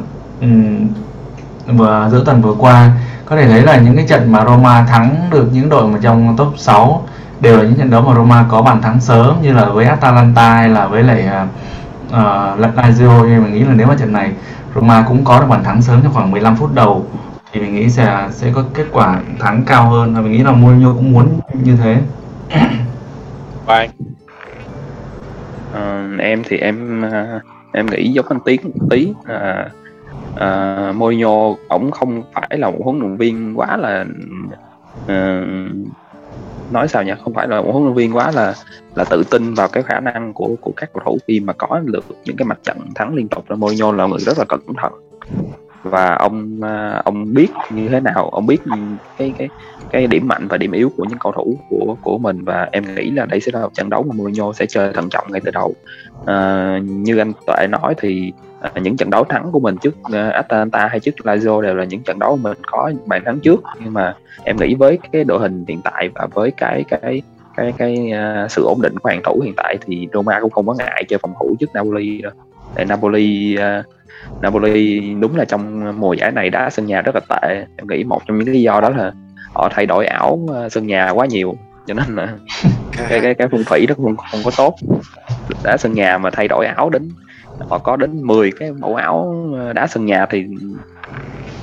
vừa 1.66 2.08
giữa 2.12 2.22
tuần 2.24 2.42
vừa 2.42 2.54
qua 2.58 2.90
có 3.30 3.36
thể 3.36 3.48
thấy 3.48 3.62
là 3.62 3.78
những 3.78 3.96
cái 3.96 4.06
trận 4.08 4.32
mà 4.32 4.44
Roma 4.44 4.84
thắng 4.84 5.16
được 5.30 5.48
những 5.52 5.68
đội 5.68 5.88
mà 5.88 5.98
trong 6.02 6.36
top 6.36 6.54
6 6.56 7.06
đều 7.40 7.56
là 7.56 7.62
những 7.62 7.74
trận 7.74 7.90
đấu 7.90 8.02
mà 8.02 8.14
Roma 8.14 8.46
có 8.48 8.62
bàn 8.62 8.82
thắng 8.82 9.00
sớm 9.00 9.36
như 9.42 9.52
là 9.52 9.64
với 9.64 9.84
Atalanta 9.84 10.54
hay 10.54 10.68
là 10.68 10.86
với 10.86 11.02
lại 11.02 11.22
à, 11.22 11.46
à, 12.12 12.52
uh, 12.52 12.76
Lazio 12.76 13.28
thì 13.28 13.38
mình 13.38 13.54
nghĩ 13.54 13.64
là 13.64 13.72
nếu 13.74 13.86
mà 13.86 13.96
trận 13.98 14.12
này 14.12 14.32
Roma 14.74 15.04
cũng 15.08 15.24
có 15.24 15.40
được 15.40 15.46
bàn 15.48 15.64
thắng 15.64 15.82
sớm 15.82 16.00
trong 16.02 16.12
khoảng 16.12 16.30
15 16.30 16.56
phút 16.56 16.74
đầu 16.74 17.06
thì 17.52 17.60
mình 17.60 17.74
nghĩ 17.74 17.90
sẽ 17.90 18.28
sẽ 18.30 18.50
có 18.54 18.64
kết 18.74 18.86
quả 18.92 19.20
thắng 19.38 19.62
cao 19.66 19.90
hơn 19.90 20.14
và 20.14 20.20
mình 20.20 20.32
nghĩ 20.32 20.42
là 20.42 20.52
Mourinho 20.52 20.92
cũng 20.92 21.12
muốn 21.12 21.40
như 21.52 21.76
thế. 21.76 21.96
Bye. 23.66 23.88
Uh, 25.70 25.74
ờ, 25.74 26.06
em 26.18 26.42
thì 26.48 26.56
em 26.56 27.04
uh, 27.06 27.42
em 27.72 27.86
nghĩ 27.86 28.12
giống 28.12 28.26
anh 28.28 28.40
Tiến 28.44 28.60
một 28.64 28.86
tí 28.90 29.10
uh, 29.10 29.79
Ờ, 30.36 30.86
uh, 30.90 30.96
Mourinho 30.96 31.54
ổng 31.68 31.90
không 31.90 32.22
phải 32.32 32.58
là 32.58 32.70
một 32.70 32.78
huấn 32.84 32.98
luyện 32.98 33.16
viên 33.16 33.58
quá 33.58 33.76
là 33.76 34.04
uh, 35.04 35.72
nói 36.72 36.88
sao 36.88 37.02
nhỉ? 37.02 37.12
Không 37.24 37.34
phải 37.34 37.48
là 37.48 37.60
một 37.60 37.70
huấn 37.72 37.84
luyện 37.84 37.94
viên 37.94 38.16
quá 38.16 38.30
là 38.30 38.54
là 38.94 39.04
tự 39.04 39.22
tin 39.30 39.54
vào 39.54 39.68
cái 39.68 39.82
khả 39.82 40.00
năng 40.00 40.32
của 40.32 40.56
của 40.60 40.72
các 40.76 40.90
cầu 40.92 41.02
thủ 41.04 41.18
khi 41.26 41.40
mà 41.40 41.52
có 41.52 41.80
được 41.84 42.04
những 42.24 42.36
cái 42.36 42.46
mặt 42.46 42.58
trận 42.62 42.78
thắng 42.94 43.14
liên 43.14 43.28
tục. 43.28 43.44
Là 43.48 43.56
Mourinho 43.56 43.92
là 43.92 44.06
người 44.06 44.18
rất 44.18 44.38
là 44.38 44.44
cẩn 44.44 44.60
thận. 44.82 44.92
Và 45.82 46.14
ông 46.14 46.60
ờ, 46.62 47.02
ông 47.04 47.34
biết 47.34 47.48
như 47.70 47.88
thế 47.88 48.00
nào 48.00 48.28
ông 48.28 48.46
biết 48.46 48.60
cái 49.18 49.34
cái 49.38 49.48
cái 49.90 50.06
điểm 50.06 50.28
mạnh 50.28 50.46
và 50.48 50.56
điểm 50.56 50.72
yếu 50.72 50.92
của 50.96 51.04
những 51.04 51.18
cầu 51.18 51.32
thủ 51.32 51.58
của 51.70 51.96
của 52.02 52.18
mình. 52.18 52.44
Và 52.44 52.68
em 52.72 52.94
nghĩ 52.94 53.10
là 53.10 53.26
đây 53.26 53.40
sẽ 53.40 53.52
là 53.54 53.60
một 53.60 53.74
trận 53.74 53.90
đấu 53.90 54.02
mà 54.02 54.14
Mourinho 54.14 54.52
sẽ 54.52 54.66
chơi 54.66 54.92
thận 54.92 55.08
trọng 55.08 55.32
ngay 55.32 55.40
từ 55.44 55.50
đầu. 55.50 55.74
À, 56.26 56.78
như 56.82 57.18
anh 57.18 57.32
Tuệ 57.46 57.66
nói 57.66 57.94
thì 57.98 58.32
à, 58.60 58.70
những 58.80 58.96
trận 58.96 59.10
đấu 59.10 59.24
thắng 59.24 59.52
của 59.52 59.60
mình 59.60 59.76
trước 59.76 59.94
uh, 60.00 60.32
Atalanta 60.32 60.88
hay 60.88 61.00
trước 61.00 61.14
Lazio 61.18 61.60
đều 61.60 61.74
là 61.74 61.84
những 61.84 62.02
trận 62.02 62.18
đấu 62.18 62.36
mình 62.36 62.58
có 62.66 62.92
bàn 63.06 63.22
thắng 63.24 63.40
trước. 63.40 63.62
Nhưng 63.80 63.94
mà 63.94 64.14
em 64.44 64.56
nghĩ 64.56 64.74
với 64.74 64.98
cái 65.12 65.24
đội 65.24 65.38
hình 65.38 65.64
hiện 65.68 65.80
tại 65.84 66.08
và 66.14 66.26
với 66.34 66.50
cái 66.50 66.84
cái 66.88 67.22
cái 67.56 67.72
cái 67.78 68.12
uh, 68.44 68.50
sự 68.50 68.64
ổn 68.64 68.82
định 68.82 68.98
của 68.98 69.08
hàng 69.08 69.20
thủ 69.24 69.40
hiện 69.44 69.54
tại 69.56 69.78
thì 69.86 70.08
Roma 70.12 70.40
cũng 70.40 70.50
không 70.50 70.66
có 70.66 70.74
ngại 70.74 71.04
chơi 71.08 71.18
phòng 71.22 71.34
thủ 71.40 71.56
trước 71.60 71.74
Napoli 71.74 72.22
đâu. 72.22 72.32
Tại 72.74 72.84
Napoli 72.84 73.56
uh, 73.56 73.86
Napoli 74.42 75.00
đúng 75.20 75.36
là 75.36 75.44
trong 75.44 75.92
mùa 76.00 76.12
giải 76.12 76.30
này 76.30 76.50
đá 76.50 76.70
sân 76.70 76.86
nhà 76.86 77.02
rất 77.02 77.14
là 77.14 77.20
tệ. 77.28 77.66
Em 77.76 77.86
nghĩ 77.88 78.04
một 78.04 78.22
trong 78.26 78.38
những 78.38 78.48
lý 78.48 78.62
do 78.62 78.80
đó 78.80 78.90
là 78.90 79.12
họ 79.54 79.68
thay 79.72 79.86
đổi 79.86 80.06
ảo 80.06 80.46
sân 80.70 80.86
nhà 80.86 81.10
quá 81.10 81.26
nhiều. 81.26 81.54
Cho 81.86 81.94
nên 81.94 82.16
là 82.16 82.28
cái 83.08 83.20
cái 83.20 83.34
cái 83.34 83.48
phong 83.50 83.64
thủy 83.64 83.86
đó 83.86 83.94
không 83.96 84.16
không 84.16 84.40
có 84.44 84.50
tốt. 84.56 84.74
Đá 85.64 85.76
sân 85.76 85.92
nhà 85.92 86.18
mà 86.18 86.30
thay 86.30 86.48
đổi 86.48 86.66
áo 86.66 86.90
đến 86.90 87.10
họ 87.68 87.78
có 87.78 87.96
đến 87.96 88.22
10 88.26 88.50
cái 88.58 88.72
mẫu 88.72 88.94
áo 88.94 89.46
đá 89.74 89.86
sân 89.86 90.06
nhà 90.06 90.26
thì 90.30 90.44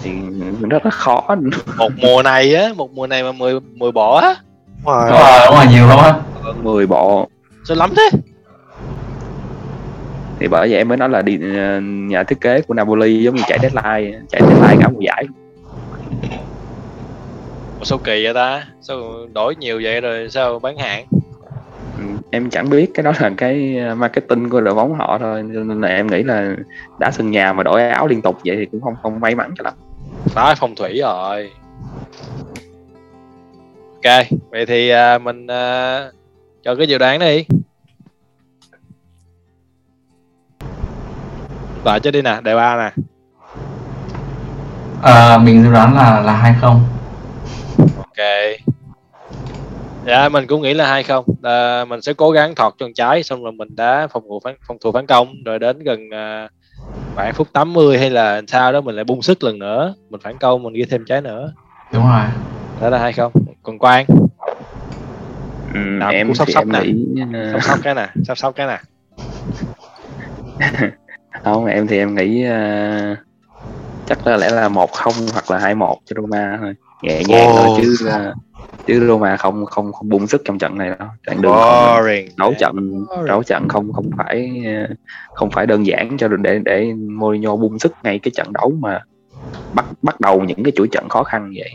thì 0.04 0.12
rất 0.70 0.86
là 0.86 0.92
khó. 0.92 1.36
Một 1.78 1.92
mùa 1.98 2.24
này 2.24 2.56
á 2.56 2.70
một 2.76 2.92
mùa 2.94 3.08
này 3.08 3.24
mà 3.24 3.32
10 3.32 3.60
10 3.60 3.92
bộ 3.92 4.16
á. 4.16 4.36
Đúng 4.86 4.94
rồi 4.94 5.10
đúng 5.46 5.56
rồi. 5.56 5.66
nhiều 5.72 5.88
lắm 5.88 6.00
á. 6.00 6.14
10 6.64 6.88
bộ. 6.88 7.30
Sao 7.64 7.78
lắm 7.78 7.94
thế? 7.98 8.10
Thì 10.40 10.48
bởi 10.48 10.70
vậy 10.70 10.78
em 10.78 10.88
mới 10.88 10.98
nói 10.98 11.10
là 11.10 11.22
đi 11.22 11.38
nhà 11.82 12.24
thiết 12.24 12.42
kế 12.42 12.62
của 12.62 12.74
Napoli 12.74 13.24
giống 13.24 13.36
như 13.36 13.44
chạy 13.48 13.60
deadline 13.62 14.20
chạy 14.30 14.42
deadline 14.42 14.78
cả 14.82 14.90
mùa 14.90 15.02
giải. 15.02 15.26
Ủa 17.80 17.84
sao 17.84 17.98
kỳ 17.98 18.24
vậy 18.24 18.34
ta? 18.34 18.66
Sao 18.82 18.98
đổi 19.34 19.56
nhiều 19.56 19.82
vậy 19.84 20.02
rồi 20.02 20.30
sao 20.30 20.60
bán 20.60 20.78
hạn 20.78 21.06
ừ, 21.12 21.18
em 22.32 22.50
chẳng 22.50 22.70
biết 22.70 22.92
cái 22.94 23.04
đó 23.04 23.12
là 23.20 23.32
cái 23.38 23.78
marketing 23.98 24.50
của 24.50 24.62
đội 24.62 24.76
bóng 24.76 24.94
họ 24.94 25.18
thôi 25.20 25.44
nên 25.44 25.82
là 25.82 25.88
em 25.88 26.08
nghĩ 26.08 26.24
là 26.24 26.56
đã 27.00 27.12
sân 27.12 27.32
nhà 27.32 27.54
mà 27.54 27.64
đổi 27.64 27.90
áo 27.90 28.08
liên 28.08 28.22
tục 28.22 28.38
vậy 28.46 28.56
thì 28.60 28.66
cũng 28.72 28.82
không 28.82 28.96
không 29.02 29.20
may 29.20 29.36
mắn 29.36 29.52
cho 29.58 29.64
lắm 29.64 29.74
phá 30.26 30.56
phong 30.56 30.76
thủy 30.76 31.00
rồi 31.02 31.52
ok 34.04 34.26
vậy 34.50 34.66
thì 34.66 34.92
uh, 34.94 35.22
mình 35.22 35.44
uh, 35.44 36.14
cho 36.64 36.76
cái 36.76 36.88
dự 36.88 36.98
đoán 36.98 37.20
đi 37.20 37.46
Đợi 41.88 42.00
cho 42.00 42.12
đi 42.12 42.22
nè, 42.22 42.40
đề 42.44 42.56
ba 42.56 42.76
nè. 42.76 43.04
À, 45.02 45.38
mình 45.38 45.64
dự 45.64 45.72
đoán 45.72 45.96
là 45.96 46.20
là 46.20 46.34
hai 46.34 46.56
không. 46.62 46.84
Ok. 47.98 48.18
Dạ 50.08 50.30
mình 50.30 50.48
cũng 50.48 50.62
nghĩ 50.62 50.74
là 50.74 50.88
hai 50.88 51.04
không. 51.04 51.26
À, 51.44 51.86
mình 51.86 52.02
sẽ 52.02 52.14
cố 52.14 52.32
gắng 52.32 52.56
thọt 52.56 52.74
chân 52.80 52.94
trái 52.94 53.24
xong 53.24 53.44
rồi 53.44 53.52
mình 53.52 53.76
đá 53.76 54.08
phòng 54.08 54.24
thủ 54.30 54.40
phản 54.44 54.56
phòng 54.68 54.78
thủ 54.84 54.92
phản 54.92 55.08
công 55.08 55.34
rồi 55.46 55.60
đến 55.60 55.80
gần 55.80 56.00
uh, 56.08 56.52
khoảng 57.16 57.34
phút 57.34 57.48
80 57.54 57.98
hay 57.98 58.10
là 58.10 58.42
sao 58.48 58.72
đó 58.72 58.82
mình 58.82 58.96
lại 58.96 59.04
bung 59.04 59.22
sức 59.22 59.44
lần 59.44 59.60
nữa, 59.60 59.94
mình 60.10 60.22
phản 60.22 60.38
công 60.38 60.64
mình 60.64 60.74
ghi 60.74 60.86
thêm 60.90 61.06
trái 61.06 61.22
nữa. 61.22 61.54
Đúng 61.94 62.04
rồi. 62.04 62.26
Đó 62.82 62.90
là 62.90 62.98
hai 62.98 63.14
không. 63.14 63.32
Còn 63.64 63.80
Quang. 63.80 64.06
Ừ, 65.74 65.80
em 66.12 66.36
sắp 66.36 66.48
sắp 66.54 66.68
nè. 66.68 66.80
Nghĩ... 66.84 67.06
Sắp 67.52 67.64
sắp 67.64 67.80
cái 67.84 67.96
nè, 67.96 68.08
sắp 68.28 68.38
sắp 68.38 68.54
cái 68.56 68.68
nè. 68.68 68.80
không 71.44 71.66
em 71.66 71.88
thì 71.88 71.98
em 71.98 72.16
nghĩ 72.16 72.46
uh, 72.46 73.18
chắc 74.06 74.18
có 74.26 74.36
lẽ 74.36 74.50
là 74.50 74.70
một 74.70 74.92
không 74.92 75.14
hoặc 75.34 75.52
là 75.52 75.58
hai 75.58 75.76
một 75.76 76.00
cho 76.06 76.16
Roma 76.22 76.58
thôi 76.62 76.74
nhẹ 77.02 77.22
nhàng 77.28 77.50
oh. 77.50 77.56
thôi 77.56 77.80
chứ 77.82 77.96
uh, 78.08 78.47
chứ 78.88 79.08
Roma 79.08 79.38
không 79.38 79.66
không 79.66 79.94
không 79.94 80.10
bung 80.10 80.28
sức 80.28 80.42
trong 80.46 80.60
trận 80.60 80.78
này 80.78 80.90
đâu. 81.00 81.08
Trận 81.28 81.42
đường 81.42 81.52
Boring. 81.52 82.30
đấu 82.38 82.54
trận 82.60 83.06
đấu 83.28 83.44
trận 83.44 83.68
không 83.70 83.94
không 83.94 84.10
phải 84.18 84.64
không 85.34 85.52
phải 85.52 85.66
đơn 85.66 85.86
giản 85.86 86.18
cho 86.18 86.28
để 86.28 86.60
để 86.66 86.94
Mourinho 86.94 87.56
bung 87.56 87.80
sức 87.80 87.94
ngay 88.04 88.20
cái 88.20 88.32
trận 88.32 88.54
đấu 88.54 88.74
mà 88.80 89.00
bắt 89.74 89.86
bắt 90.02 90.20
đầu 90.20 90.44
những 90.44 90.64
cái 90.64 90.72
chuỗi 90.76 90.88
trận 90.88 91.10
khó 91.10 91.24
khăn 91.24 91.54
vậy. 91.56 91.72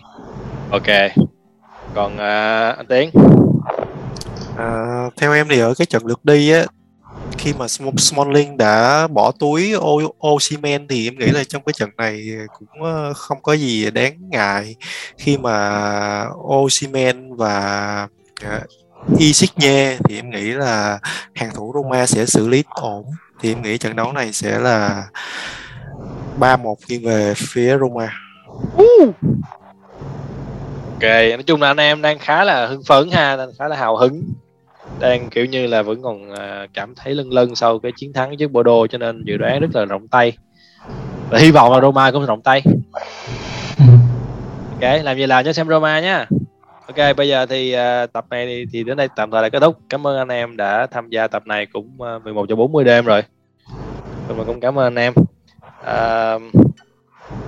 Ok. 0.70 1.12
Còn 1.94 2.14
uh, 2.14 2.76
anh 2.76 2.86
Tiến? 2.88 3.10
À, 4.56 5.04
theo 5.16 5.32
em 5.32 5.46
thì 5.50 5.58
ở 5.58 5.74
cái 5.78 5.86
trận 5.86 6.06
lượt 6.06 6.24
đi 6.24 6.50
á 6.50 6.62
khi 7.42 7.52
mà 7.58 7.66
Smalling 7.98 8.56
đã 8.56 9.06
bỏ 9.06 9.32
túi 9.38 9.74
Osimhen 10.26 10.88
thì 10.88 11.08
em 11.08 11.18
nghĩ 11.18 11.26
là 11.26 11.44
trong 11.44 11.62
cái 11.66 11.72
trận 11.72 11.90
này 11.96 12.28
cũng 12.58 12.82
ờ, 12.82 13.12
không 13.14 13.42
có 13.42 13.52
gì 13.52 13.90
đáng 13.90 14.12
ngại 14.30 14.76
khi 15.18 15.38
mà 15.38 16.26
Osimhen 16.48 17.36
và 17.36 18.08
uh, 18.44 19.18
Insigne 19.18 19.98
thì 20.04 20.18
em 20.18 20.30
nghĩ 20.30 20.44
là 20.44 20.98
hàng 21.34 21.50
thủ 21.54 21.72
Roma 21.74 22.06
sẽ 22.06 22.26
xử 22.26 22.48
lý 22.48 22.64
ổn. 22.70 23.04
Thì 23.40 23.52
em 23.52 23.62
nghĩ 23.62 23.78
trận 23.78 23.96
đấu 23.96 24.12
này 24.12 24.32
sẽ 24.32 24.58
là 24.58 25.04
3-1 26.40 26.74
nghiêng 26.88 27.04
về 27.04 27.34
phía 27.36 27.78
Roma. 27.78 28.12
Ok, 30.92 31.02
nói 31.02 31.42
chung 31.46 31.62
là 31.62 31.68
anh 31.68 31.76
em 31.76 32.02
đang 32.02 32.18
khá 32.18 32.44
là 32.44 32.66
hưng 32.66 32.82
phấn 32.84 33.10
ha, 33.10 33.36
đang 33.36 33.50
khá 33.58 33.68
là 33.68 33.76
hào 33.76 33.96
hứng 33.96 34.22
đang 35.02 35.30
kiểu 35.30 35.44
như 35.44 35.66
là 35.66 35.82
vẫn 35.82 36.02
còn 36.02 36.30
à, 36.30 36.66
cảm 36.74 36.94
thấy 36.94 37.14
lân 37.14 37.32
lân 37.32 37.54
sau 37.54 37.78
cái 37.78 37.92
chiến 37.96 38.12
thắng 38.12 38.36
trước 38.36 38.52
Bordeaux 38.52 38.90
cho 38.90 38.98
nên 38.98 39.24
dự 39.24 39.36
đoán 39.36 39.60
rất 39.60 39.68
là 39.74 39.84
rộng 39.84 40.08
tay. 40.08 40.32
Và 41.30 41.38
hy 41.38 41.50
vọng 41.50 41.72
là 41.72 41.80
Roma 41.80 42.10
cũng 42.10 42.26
rộng 42.26 42.42
tay. 42.42 42.62
Ok 44.72 45.04
làm 45.04 45.16
gì 45.16 45.26
làm 45.26 45.44
cho 45.44 45.52
xem 45.52 45.68
Roma 45.68 46.00
nhá 46.00 46.26
ok 46.86 47.16
bây 47.16 47.28
giờ 47.28 47.46
thì 47.46 47.74
uh, 47.74 48.12
tập 48.12 48.24
này 48.30 48.46
thì, 48.46 48.66
thì 48.72 48.84
đến 48.84 48.96
đây 48.96 49.08
tạm 49.16 49.30
thời 49.30 49.42
là 49.42 49.48
kết 49.48 49.60
thúc. 49.60 49.78
Cảm 49.88 50.06
ơn 50.06 50.18
anh 50.18 50.28
em 50.28 50.56
đã 50.56 50.86
tham 50.86 51.10
gia 51.10 51.26
tập 51.26 51.46
này 51.46 51.66
cũng 51.66 51.90
uh, 52.16 52.24
11 52.24 52.46
cho 52.48 52.56
40 52.56 52.84
đêm 52.84 53.04
rồi. 53.04 53.22
Mình 54.28 54.46
cũng 54.46 54.60
cảm 54.60 54.78
ơn 54.78 54.96
anh 54.96 54.96
em. 54.96 55.12
Uh, 55.80 56.42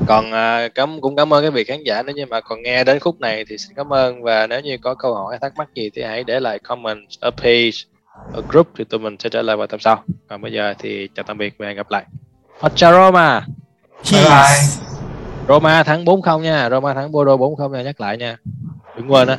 còn 0.07 0.33
à, 0.33 0.69
cảm 0.75 1.01
cũng 1.01 1.17
cảm 1.17 1.33
ơn 1.33 1.43
cái 1.43 1.51
vị 1.51 1.65
khán 1.65 1.83
giả 1.83 2.03
nếu 2.03 2.15
như 2.15 2.27
mà 2.27 2.41
còn 2.41 2.63
nghe 2.63 2.85
đến 2.85 2.99
khúc 3.01 3.21
này 3.21 3.45
thì 3.49 3.59
xin 3.59 3.77
cảm 3.77 3.93
ơn 3.93 4.23
và 4.23 4.47
nếu 4.47 4.61
như 4.61 4.79
có 4.83 4.95
câu 4.95 5.15
hỏi 5.15 5.27
hay 5.31 5.39
thắc 5.39 5.57
mắc 5.57 5.69
gì 5.75 5.91
thì 5.95 6.03
hãy 6.03 6.25
để 6.25 6.41
lại 6.41 6.59
comment 6.59 7.09
ở 7.21 7.31
page 7.31 7.71
ở 8.33 8.43
group 8.49 8.69
thì 8.79 8.85
tụi 8.85 9.01
mình 9.01 9.17
sẽ 9.19 9.29
trả 9.29 9.43
lời 9.43 9.57
vào 9.57 9.67
tập 9.67 9.81
sau. 9.83 10.03
Còn 10.29 10.43
bây 10.43 10.53
giờ 10.53 10.75
thì 10.79 11.09
chào 11.15 11.25
tạm 11.29 11.39
biệt 11.39 11.55
và 11.59 11.67
hẹn 11.67 11.77
gặp 11.77 11.91
lại. 11.91 12.05
Forza 12.61 12.93
Roma. 12.93 13.47
Bye 14.13 14.25
bye. 14.25 14.85
Roma 15.49 15.83
thắng 15.83 16.05
4-0 16.05 16.41
nha. 16.41 16.71
Roma 16.71 16.95
thắng 16.95 17.13
Bordeaux 17.13 17.41
4-0 17.41 17.71
nha. 17.71 17.83
Nhắc 17.83 18.01
lại 18.01 18.17
nha. 18.17 18.37
Đừng 18.97 19.13
quên 19.13 19.29
á 19.29 19.39